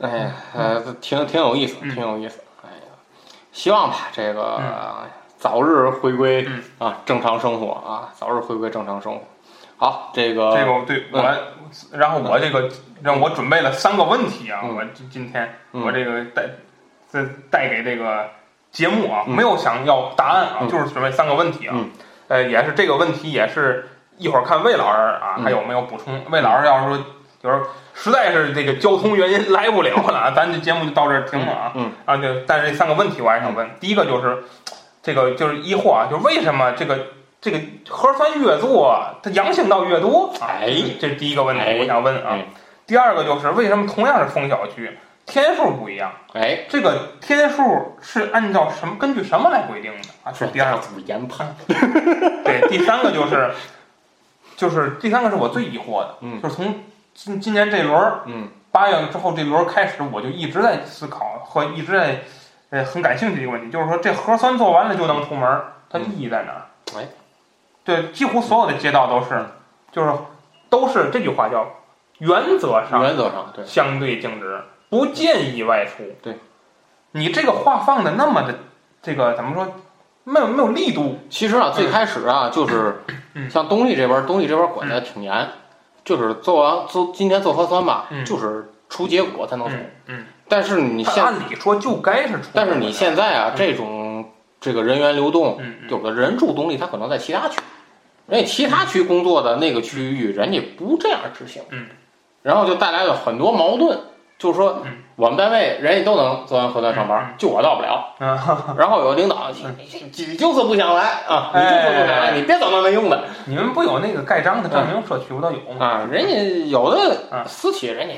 [0.00, 2.41] 哎呀，呃，挺挺有意思，挺有意思。
[3.52, 4.60] 希望吧，这个、
[5.38, 6.62] 早日回归、嗯。
[6.78, 9.20] 啊正常生活啊，早日回归正常生活。
[9.76, 11.34] 好，这个这个对我，
[11.92, 12.68] 然后我这个
[13.02, 14.76] 让我准备了三个问题啊，嗯。
[14.76, 15.84] 我今今天嗯。
[15.84, 16.44] 我这个带
[17.12, 18.30] 这带给这个
[18.70, 19.34] 节目啊，嗯。
[19.36, 20.68] 没有想要答案啊，嗯。
[20.68, 21.74] 就是准备三个问题啊。
[21.76, 21.90] 嗯。
[22.28, 25.44] 呃，也是这个问题，也是一会儿看魏老师啊嗯。
[25.44, 26.24] 还有没有补充。
[26.30, 27.04] 魏老师要是说
[27.42, 27.62] 有时候
[27.94, 31.72] 实在是这个交通原因来不了了啊， 咱这节目就到这儿停了啊。
[31.74, 34.44] 嗯啊，就但是这三个问题我还想问，第一个就是
[35.02, 36.98] 这个就是疑惑啊，就是为什么这个
[37.40, 40.32] 这个核酸越做它阳性倒越多？
[40.40, 42.46] 啊哎，这是第一个问题哎我想问啊哎。
[42.86, 46.12] 第二个就是为什么同样是封小区，天数不一样？
[46.34, 50.32] 哎，这个天数是按照什么根据什么来规定的啊？
[50.32, 50.76] 是第二。
[50.78, 51.54] 组研判，
[52.44, 53.50] 对，第三个就是
[54.56, 56.74] 就是第三个是我最疑惑的，嗯就是从
[57.14, 62.22] 今今年这轮儿嗯八月之后这轮儿开始，我就一直在思考和一直在
[62.70, 66.62] 呃很感兴趣的一个问题，就是说这核酸做完了就能出门儿，它意义在哪儿？
[66.96, 67.08] 哎，
[67.84, 69.44] 对，几乎所有的街道都是，
[69.90, 70.10] 就是
[70.70, 71.66] 都是这句话叫
[72.18, 76.02] 原则上原则上对，相对静止，不建议外出。
[76.22, 76.38] 对，
[77.12, 78.54] 你这个话放的那么的
[79.02, 79.74] 这个怎么说？
[80.24, 81.18] 没有没有力度。
[81.28, 83.02] 其实啊，最开始啊，就是
[83.34, 85.48] 嗯像东丽这边，东丽这边管的挺严，
[86.04, 89.74] 就是做完做今天做核酸吧，嗯就是出结果才能走。
[89.76, 92.48] 嗯嗯，但是你它现，按理说就该是出。
[92.52, 97.60] 但是你现在啊，嗯这种这个人员流动，嗯嗯有的人住东丽，他可能在其他区，
[98.26, 101.86] 人家其他区工作的那个区域，人家不这样执行，嗯，
[102.42, 103.98] 然后就带来了很多矛盾，
[104.42, 108.12] 就是说嗯我们单位人家都能做完核酸上嗯班，就我到不了。
[108.18, 109.50] 啊， 然后有领导，
[110.16, 115.86] 你就是不想来啊，你就是不想来，哎你别整那没用的你们不有那个盖章的证明社区不都有吗？
[115.86, 116.08] 啊！
[116.10, 118.14] 人家有的啊私企，人家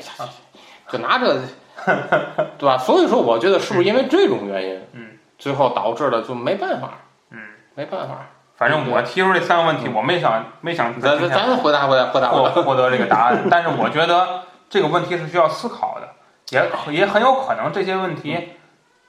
[0.89, 1.37] 就拿着，
[2.57, 2.79] 对吧？
[2.79, 6.91] 所以说，我觉得是不是因为这种原因，嗯，最后导致的就没办法，
[7.33, 7.39] 嗯，
[7.75, 8.15] 没办法。
[8.57, 12.63] 反正我提出这三个问题，我没想没想咱咱咱回答回答回答获回答。
[12.63, 16.04] 获得这个答案，但是我觉得这个问题是需要思考的，
[16.51, 18.39] 也也很有可能这些问题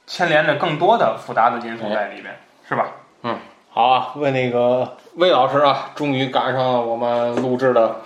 [0.08, 2.88] 牵连着更多的复杂的因素在里面，是吧？
[3.24, 3.38] 嗯
[3.70, 7.98] 好啊，问那个魏老师啊，终于赶上了我们录制的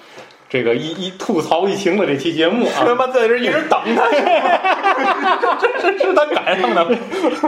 [0.49, 4.09] 这个一一吐槽疫情的这期节目啊，他妈在这一直等他，
[5.79, 6.95] 这是他赶上的。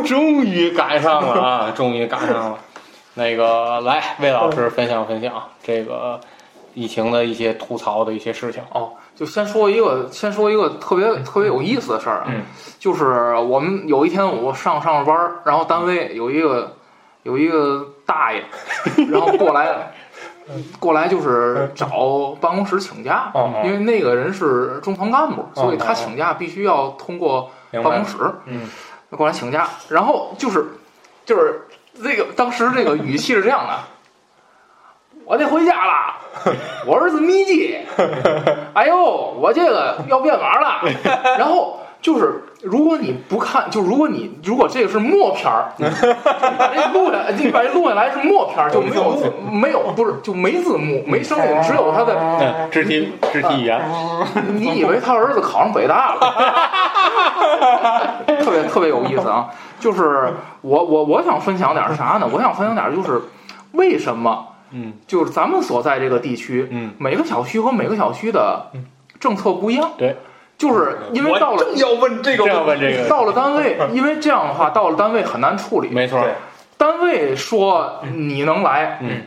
[0.06, 2.60] 终于赶上了啊，终于赶上了。
[3.15, 6.22] 那个来，魏老师分享分享这个
[6.76, 8.62] 疫情的一些吐槽的一些事情。
[8.72, 8.91] 哦，
[9.22, 12.42] 就先说一个，先说一个特别特别有意思的事儿啊，嗯
[12.80, 16.76] 就是我们有一天我上上着班儿，然后单位有一个
[17.22, 18.44] 有一个大爷，
[19.12, 19.94] 然后过来
[20.82, 28.04] 过来就是找办公室请假，哦因为那个人是中层干部，所以他请假必须要通过办公？
[28.04, 28.68] 室，嗯，
[29.12, 30.66] 过来请假，然后就是
[31.24, 31.68] 就是
[32.02, 33.78] 这个当时这个语气是这样的，
[35.32, 36.13] 我得回家了，
[36.86, 37.78] 我儿子密集，
[38.76, 38.98] 哎呦，
[39.39, 40.82] 我这个要变码了，
[41.39, 41.78] 然后。
[42.02, 45.86] 就是如果你不看，就如果你如果这个是默片儿，你
[46.58, 53.80] 把这录下，你把这录下来是默片儿，就没有字没有不是就没字幕没声音，只有他的嗯，肢体肢体语言，
[54.56, 56.34] 你以为他儿子考上北大了？
[58.44, 59.52] 特别特别有意思啊！
[59.80, 62.28] 就是我我我想分享点啥呢？
[62.32, 63.22] 我想分享点就是
[63.74, 68.68] 为什么嗯就是咱们所在这个地区，嗯，每个小区和每个小区的
[69.20, 69.92] 政策不一样。
[69.98, 70.16] 对，
[70.58, 75.90] 就是因为到了正要问这个问这个，到了单位， 因为这样的话到了单位很难处理。
[75.90, 76.24] 没错，
[76.78, 79.22] 单位说你能来，嗯，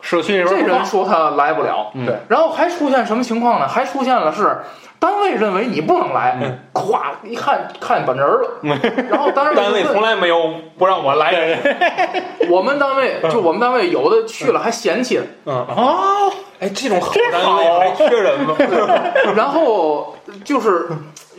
[0.00, 2.06] 社区这人说他来不了，嗯。
[2.06, 2.16] 对。
[2.28, 3.66] 然后还出现什么情况呢？
[3.68, 4.58] 还出现了是
[5.00, 6.58] 单位认为你不能来，嗯。
[6.72, 8.60] 咵一看看本人了，
[9.10, 11.58] 然后单位单位从来没有不让我来。
[12.48, 16.30] 我们单位就我们单位有的去了还嫌弃，嗯，啊，
[16.60, 18.56] 哎，这种好单位还缺人吗？
[19.36, 20.88] 然后就是，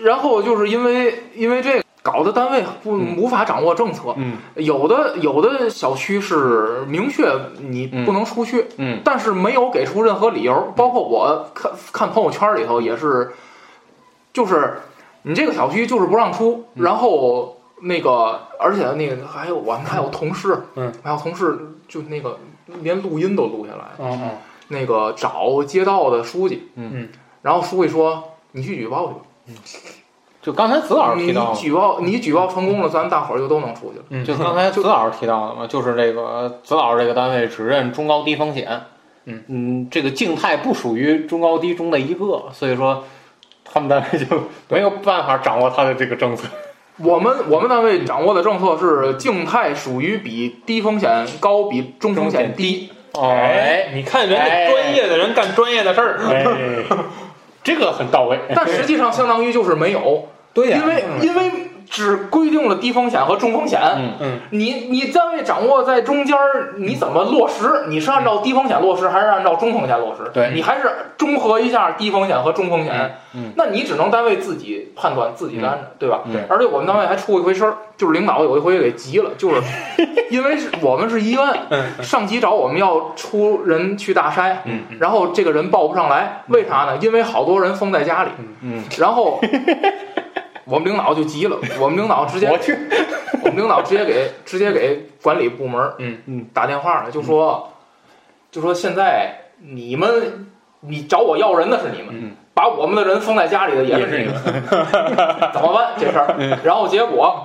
[0.04, 3.16] 然后就是因为因为这个搞的单位不嗯。
[3.18, 4.38] 无法掌握政策，嗯。
[4.56, 9.02] 有的有的小区是明确你不能出去，嗯。
[9.04, 13.32] 但是没有给出任何理由，包括我看看朋友圈里头也是，
[14.34, 14.80] 就是
[15.24, 16.84] 你这个小区就是不让出，嗯。
[16.84, 22.38] 然后那个而且那个还有我们还有同事，嗯，还有同事就那个
[22.82, 24.30] 连录音都录下来，嗯嗯，
[24.68, 26.70] 那个找街道的书记，
[27.42, 29.20] 然后书记说你去举报去吧。
[30.42, 34.06] 就刚才子老师提到你，举报你举报成功了，咱大伙儿就都能出去了。
[34.10, 38.82] 嗯就刚才子老师提到的嘛，就是这个子老师这个单位只认中高低风险，
[39.26, 43.04] 嗯嗯，这个静态不属于中高低中的一个，所以说
[43.66, 46.48] 他们单位就没有办法掌握他的这个政策。
[47.04, 52.90] 我们我们单位掌握的政策是静态属于比低风险高，比中风险低。
[53.20, 56.46] 哎，你看人家专业的人干专业的事儿，哎，
[57.64, 58.40] 这个很到位。
[58.56, 61.52] 但实际上相当于就是没有，对因为因为
[61.90, 63.82] 只规定了低风险和中风险。
[63.98, 67.86] 嗯嗯你你单位掌握在中间儿，你怎么落实？
[67.88, 70.30] 你是按照低风险落实，还是按照中风险落实？
[70.34, 73.16] 对你还是综合一下低风险和中风险。
[73.56, 76.22] 那你只能单位自己判断自己的安全，对吧？
[76.50, 79.62] 而且我们单位还出过一回事儿，就是领导有一回给急了，就是
[80.32, 86.98] 因为是我们是医院，嗯上级找我们要出人去大筛，嗯然后这个人报不上来，为啥呢？
[87.02, 88.30] 因为好多人封在家里，
[88.62, 89.40] 嗯，然后
[90.70, 92.78] 我们领导就急了， 我们领导直接我去，
[93.44, 96.18] 我们领导直接给直接给管理部门嗯。
[96.28, 96.46] 嗯。
[96.54, 97.72] 打电话了，就说
[98.52, 100.48] 就说现在你们
[100.82, 102.32] 你找我要人的是你们，嗯。
[102.54, 104.36] 把我们的人封在家里的也是你们，
[105.54, 106.54] 怎么办这事嗯。
[106.54, 106.60] 儿？
[106.64, 107.42] 然后结果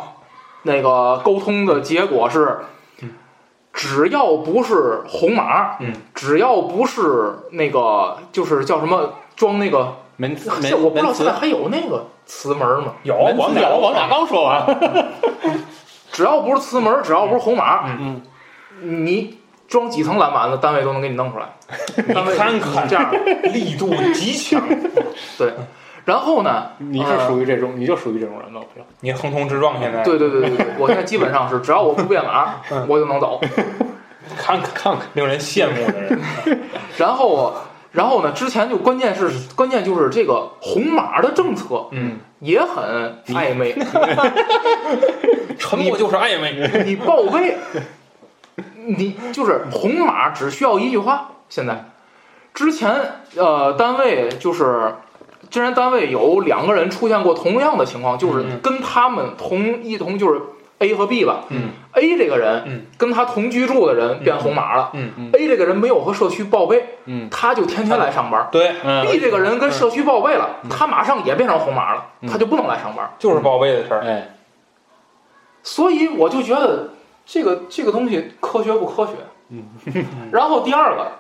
[0.63, 2.59] 那个沟通的结果是。
[3.77, 12.95] 只要不是红码，嗯，只要不是那个，就是叫什么装那个，门现在我不知道现在还有那个磁门吗？
[13.03, 14.65] 有门我们俩有，我俩刚说完，
[16.13, 18.21] 只要不是磁门，只要不是红码，嗯
[18.83, 21.47] 你装几层篮板子，单位都能给你弄出来。
[22.15, 23.11] 单位看看这样，
[23.53, 24.63] 力度极强，
[25.39, 25.53] 对。
[26.05, 26.67] 然后呢？
[26.77, 28.85] 你是属于这种，你就属于这种人了，我觉得。
[29.01, 33.41] 你横冲直撞现在，对对对对对，我现在基本上是，只要我不变码，嗯我就能走。
[34.37, 36.21] 看看看看，令人羡慕的人，
[36.99, 37.55] 然后，
[37.95, 38.33] 然后呢？
[38.33, 43.73] 之前就关键是关键就是这个红码的政策嗯，也很暧昧。
[45.57, 47.57] 沉默 就是暧昧，你报备，
[48.75, 51.31] 你就是红码只需要一句话。
[51.49, 51.85] 现在，
[52.53, 52.93] 之前
[53.37, 54.93] 呃单位就是，
[55.49, 60.41] 之前单位有两个人出现过同样的情况，就是嗯跟他们同一同就是
[60.85, 61.45] A 和 B 吧。
[61.49, 64.91] 嗯 A 这个人嗯跟他同居住的人变红码了。
[64.95, 68.49] 嗯嗯 A 这个人没有和社区报备，嗯他就天天来上班。
[68.51, 73.09] 对，嗯 B 这个人跟社区报备了，他马上也变成红码了，嗯他就不能来上班。
[73.19, 74.35] 就是报备的事儿，哎，
[75.63, 76.91] 所以我就觉得
[77.25, 79.13] 这个这个东西科学不科学？
[79.51, 79.65] 嗯。
[80.33, 81.13] 然后第二个，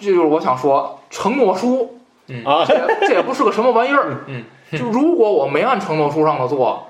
[0.00, 1.98] 这就是我想说，承诺书
[2.44, 4.24] 啊，这这也不是个什么玩意儿。
[4.26, 6.86] 嗯，就如果我没按承诺书上的做，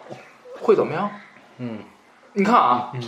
[0.61, 1.11] 会怎么样？
[1.59, 1.79] 嗯，
[2.33, 3.03] 你看啊，嗯。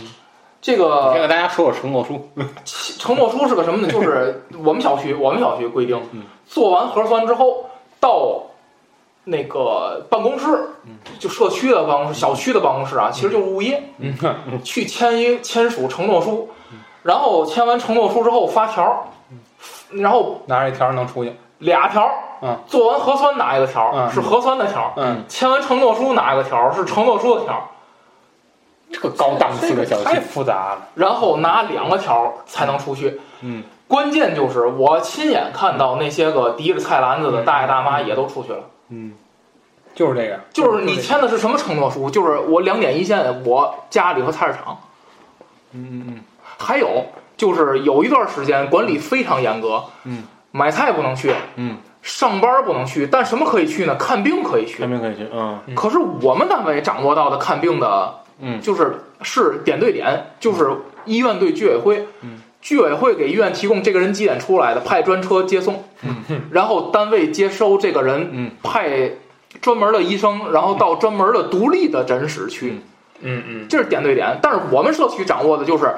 [0.61, 2.29] 这先给大家说说承诺书。
[2.65, 3.91] 承诺书是个什么呢？
[3.91, 7.69] 就是我们小区， 我们小区规定嗯，做完核酸之后
[7.99, 8.41] 到。
[9.27, 10.69] 那个办公室，
[11.17, 14.15] 就社区的办公室、小区的办公室啊，其实就是物业，嗯。
[14.63, 16.47] 去签一签署承诺书，
[17.01, 19.07] 然后签完承诺书之后发条，
[19.89, 22.07] 然后拿着一条能出去，俩条，
[22.43, 24.11] 嗯，做完核酸拿一个条，嗯。
[24.11, 27.67] 是核酸的条，嗯，签完承诺书拿一个条，是承诺书的条，
[28.91, 33.19] 这个高档次的小太，复杂了，然后拿两个条才能出去。
[33.41, 38.59] 嗯，关键就是我亲眼看到那些个提着菜篮子的大爷大妈也都出去了。
[38.89, 39.13] 嗯
[39.93, 42.09] 就是这个，就是你签的是什么承诺书？
[42.09, 44.77] 就是我两点一线，我家里和菜市场。
[45.71, 46.21] 嗯嗯嗯
[46.57, 47.05] 还有
[47.37, 53.95] 就是有一段时间管理非常严格，嗯，买菜不能去，嗯，上班不能去，但什么可以去呢？
[53.95, 54.89] 看病可以去看。
[54.89, 58.59] 病可以去，嗯嗯可是我们单位掌握到的看病的，嗯。
[58.61, 60.69] 就是是点对点，就是
[61.05, 62.39] 医院对居委会，嗯。
[62.61, 65.83] 居委会给医院提供这个人几点出来的，派专车接送，
[66.51, 68.51] 然后单位接收这个人，嗯。
[68.63, 69.11] 派
[69.61, 72.81] 专门的医生，然后到专门的独立的诊室去，
[73.21, 73.43] 嗯。
[73.47, 74.39] 嗯这是点对点。
[74.41, 75.93] 但是我们社区掌握的就是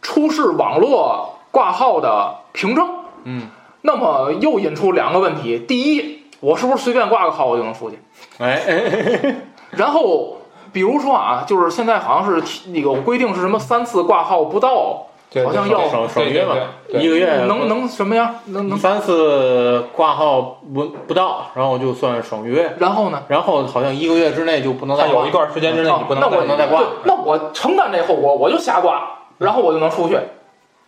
[0.00, 2.88] 出示网络挂号的凭证，
[3.24, 3.48] 嗯，
[3.82, 7.98] 那么又引出两个问题：第一，我是不是随便挂个号我就能出去？
[8.38, 9.36] 哎哎，
[9.70, 10.35] 然后
[10.76, 16.52] 比如说啊，就是现在好像是提那个规定是什么三次挂号不到，对好像要爽爽约嘛，
[16.86, 18.34] 对对对一个月能能什么呀？
[18.48, 23.22] 能能，三次挂号不不到，然后就算爽约，然后呢？
[23.28, 29.02] 然后好像一个月之内就不能再挂有一段时间之内你不能哦那我不能再挂对那我承担这后果，我就瞎挂，
[29.38, 30.18] 然后我就能出去，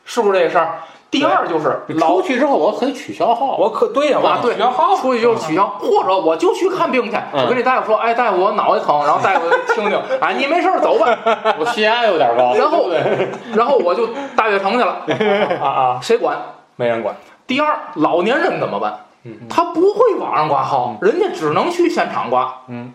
[0.04, 0.80] 是不是这个事儿？
[1.10, 7.16] 第二就是出去之后我可以取消号，我可对呀，我取消号，出去就是取消，或者我就去看病去。
[7.32, 11.18] 嗯我跟这大夫说，哎，大夫我脑袋疼，然后大夫听听， 哎，你没事儿走吧。
[11.58, 15.02] 我血压有点高，然后对然后我就大悦城去了，
[15.62, 16.36] 啊啊，谁管？
[16.76, 19.04] 没人管，第二，老年人怎么办？
[19.24, 22.54] 嗯他不会网上挂号，人家只能去现场挂。
[22.68, 22.92] 嗯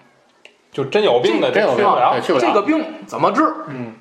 [0.71, 1.85] 就真有病的真有病
[2.39, 3.43] 这个病怎么治？
[3.67, 3.95] 嗯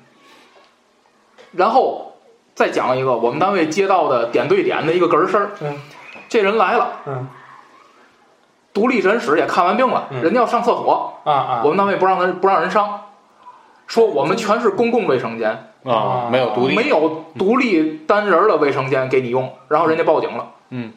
[1.51, 2.12] 然后
[2.55, 5.51] 再讲一个我们单位接到的点对点的一个哏儿事儿。
[5.61, 5.75] 嗯，
[6.29, 7.27] 这人来了，嗯，
[8.73, 10.21] 独立诊室也看完病了，嗯。
[10.21, 11.61] 人家要上厕所，啊啊。
[11.63, 13.01] 我，们单位不让他不让人上，
[13.87, 20.51] 说我们全是公共卫生间，啊，没有独立，没有独立单人的卫生间给你用，然后人家报警了。
[20.69, 20.93] 嗯。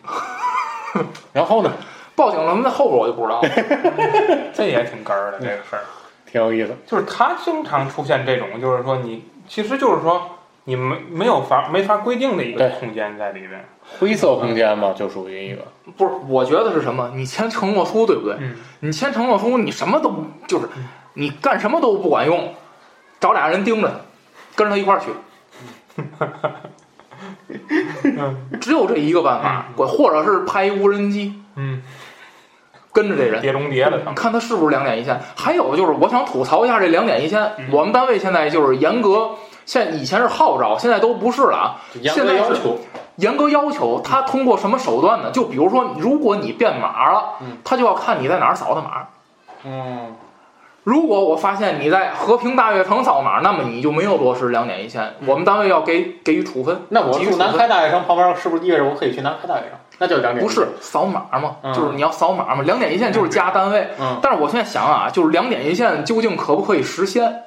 [1.33, 1.71] 然后呢，
[2.17, 3.49] 报警了，那后边我就不知道了。
[4.55, 5.85] 这也挺哏儿的这个事儿，
[6.31, 6.75] 挺有意思。
[6.87, 10.36] 就是他经常出现这种，就是说你其实就是说
[10.67, 13.65] 你没没有法没法规定的一个空间在里边。
[13.99, 15.63] 灰色空间嘛，就属于一个
[15.97, 17.13] 不是，我觉得是什么？
[17.15, 18.37] 你签承诺书，对不对？
[18.41, 20.69] 嗯你签承诺书，你什么都就是，
[21.15, 22.53] 你干什么都不管用，
[23.21, 23.95] 找俩人盯着他，
[24.57, 25.11] 跟着他一块儿去。
[28.61, 31.81] 只有这一个办法，或或者是派一无人机嗯，
[32.93, 35.19] 跟着这人，碟中谍了，看他是不是两点一线。
[35.37, 37.41] 还有就是，我想吐槽一下这两点一线。
[37.59, 39.31] 嗯我们单位现在就是严格，
[39.67, 41.77] 现以前是号召，现在都不是了啊。
[42.01, 42.79] 严格要求。
[43.17, 45.31] 严格要求他通过什么手段呢？
[45.31, 49.07] 就比如说，如果你变码了嗯，他就要看你在哪儿扫的码。
[49.65, 50.15] 嗯，
[50.85, 56.83] 如果我发现你在和平大悦城扫码，那么你就没有落实两点一线，我们单位要给给予处分。
[56.91, 59.71] 那我住南开大悦城旁边，是不是意味着我可以去南开大悦城？
[59.99, 60.45] 那就两点。
[60.45, 62.61] 不是，扫码嘛，嗯就是你要扫码嘛。
[62.65, 67.45] 两点一线就是加单位，嗯但是我现在想啊，就是两点一线究竟可不可以实现？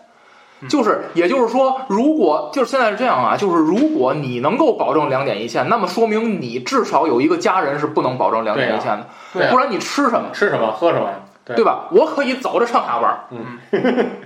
[0.68, 10.30] 就是，也就是说，如果就是现在是这样啊，就是如果你能够保证两点一线，那么说明你至少有一个家人是不能保证两点一线的，对啊不然你吃什么？
[10.34, 11.16] 吃什么喝什么呀？
[11.46, 11.88] 对对吧？
[11.92, 13.58] 我可以走着上下班，嗯，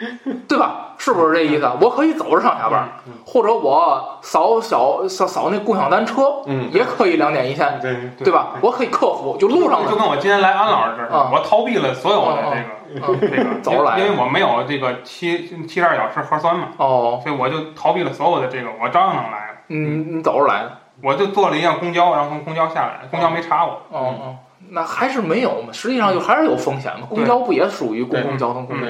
[0.48, 0.94] 对吧？
[0.98, 1.70] 是不是这意思？
[1.80, 2.88] 我可以走着上下班，
[3.24, 8.54] 或者我扫小扫扫那共享单车，嗯也可以两点一线，对对吧？
[8.60, 19.50] 我可以克服，就路上就跟我今天来安老师这儿，啊我逃避了所有的这个嗯这个走着来因为我没有这个七七十二小时核酸嘛，哦，所以我就逃避了所有的这个，我照样能来。
[19.68, 20.72] 嗯，你走着来的，
[21.02, 23.80] 我就坐了一辆公交，然后从公交下来，公交没查我。
[23.90, 24.36] 哦哦，
[24.70, 27.06] 那还是没有嘛，实际上就还是有风险嘛。
[27.08, 28.84] 公交不也属于公共交通工具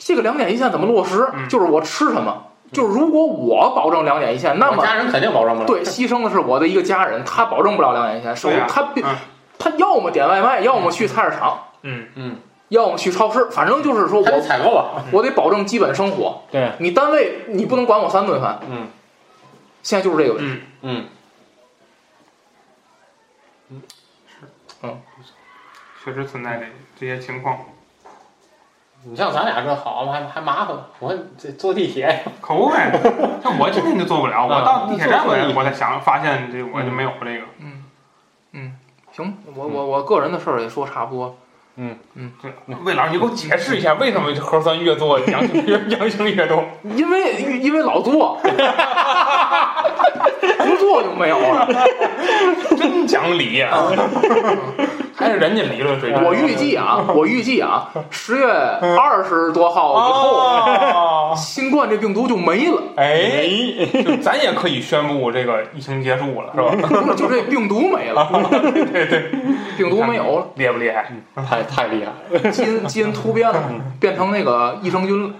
[0.00, 1.28] 这个两点一线怎么落实？
[1.34, 5.66] 嗯就是我吃什么，就是如果我保证两点一线，那么家人肯定保证不了。
[5.66, 9.14] 对，牺牲的是我的一个家人，他保证不了两点一线，首对呀他必嗯
[9.58, 12.38] 他要么点外卖，要么去菜市场，嗯嗯，
[12.70, 15.04] 要么去超市，反正就是说我采购啊。
[15.12, 16.42] 我得保证基本生活。
[16.50, 18.88] 对，你单位你不能管我三顿饭，嗯
[19.82, 20.60] 现在就是这个问题。
[20.82, 21.04] 嗯，
[24.82, 25.00] 嗯，
[26.02, 26.64] 确实存在这
[26.98, 27.58] 这些情况。
[29.04, 30.76] 你像咱俩这好嘛，还还麻烦。
[30.98, 32.92] 我这坐地铁，可不呗，
[33.42, 37.44] 像我今天就坐不了，我啊到地铁站我我才想发现这我就没有这个。
[37.60, 37.84] 嗯
[38.52, 38.72] 嗯，
[39.12, 41.36] 行，我我我个人的事儿也说差不多。
[41.76, 42.32] 嗯嗯，
[42.84, 46.62] 魏老师，你给我解释一下，为什么这核酸越做阳性越阳性越多？
[46.82, 48.38] 因为因为老做，
[50.58, 51.66] 不做就没有了。
[52.76, 53.70] 真讲理呀、
[55.20, 56.24] 还是人家理论水平。
[56.24, 63.46] 我预计啊，我预计啊，十月二十多号以后，哦，新冠这病毒就没了，哎，
[64.02, 66.88] 就咱也可以宣布这个疫情结束了，是吧？
[66.88, 68.26] 不 是就这病毒没了，
[68.90, 69.30] 对对，
[69.76, 71.12] 病毒没有了，厉不厉害？
[71.48, 72.50] 太太厉害了。
[72.50, 73.62] 基因基因突变了，
[74.00, 75.34] 变成那个益生菌了。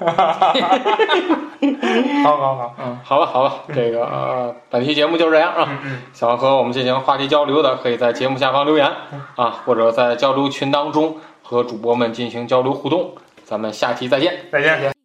[2.24, 5.68] 好好好，嗯好吧好吧，这个、呃、本期节目就是这样啊。
[5.70, 8.86] 嗯嗯，想和我们进行话题交流的，可以在节目下方留言
[9.36, 13.14] 啊，或者在交流群当中和主播们进行交流互动。
[13.44, 14.34] 咱们下期再见。
[14.50, 14.99] 再见。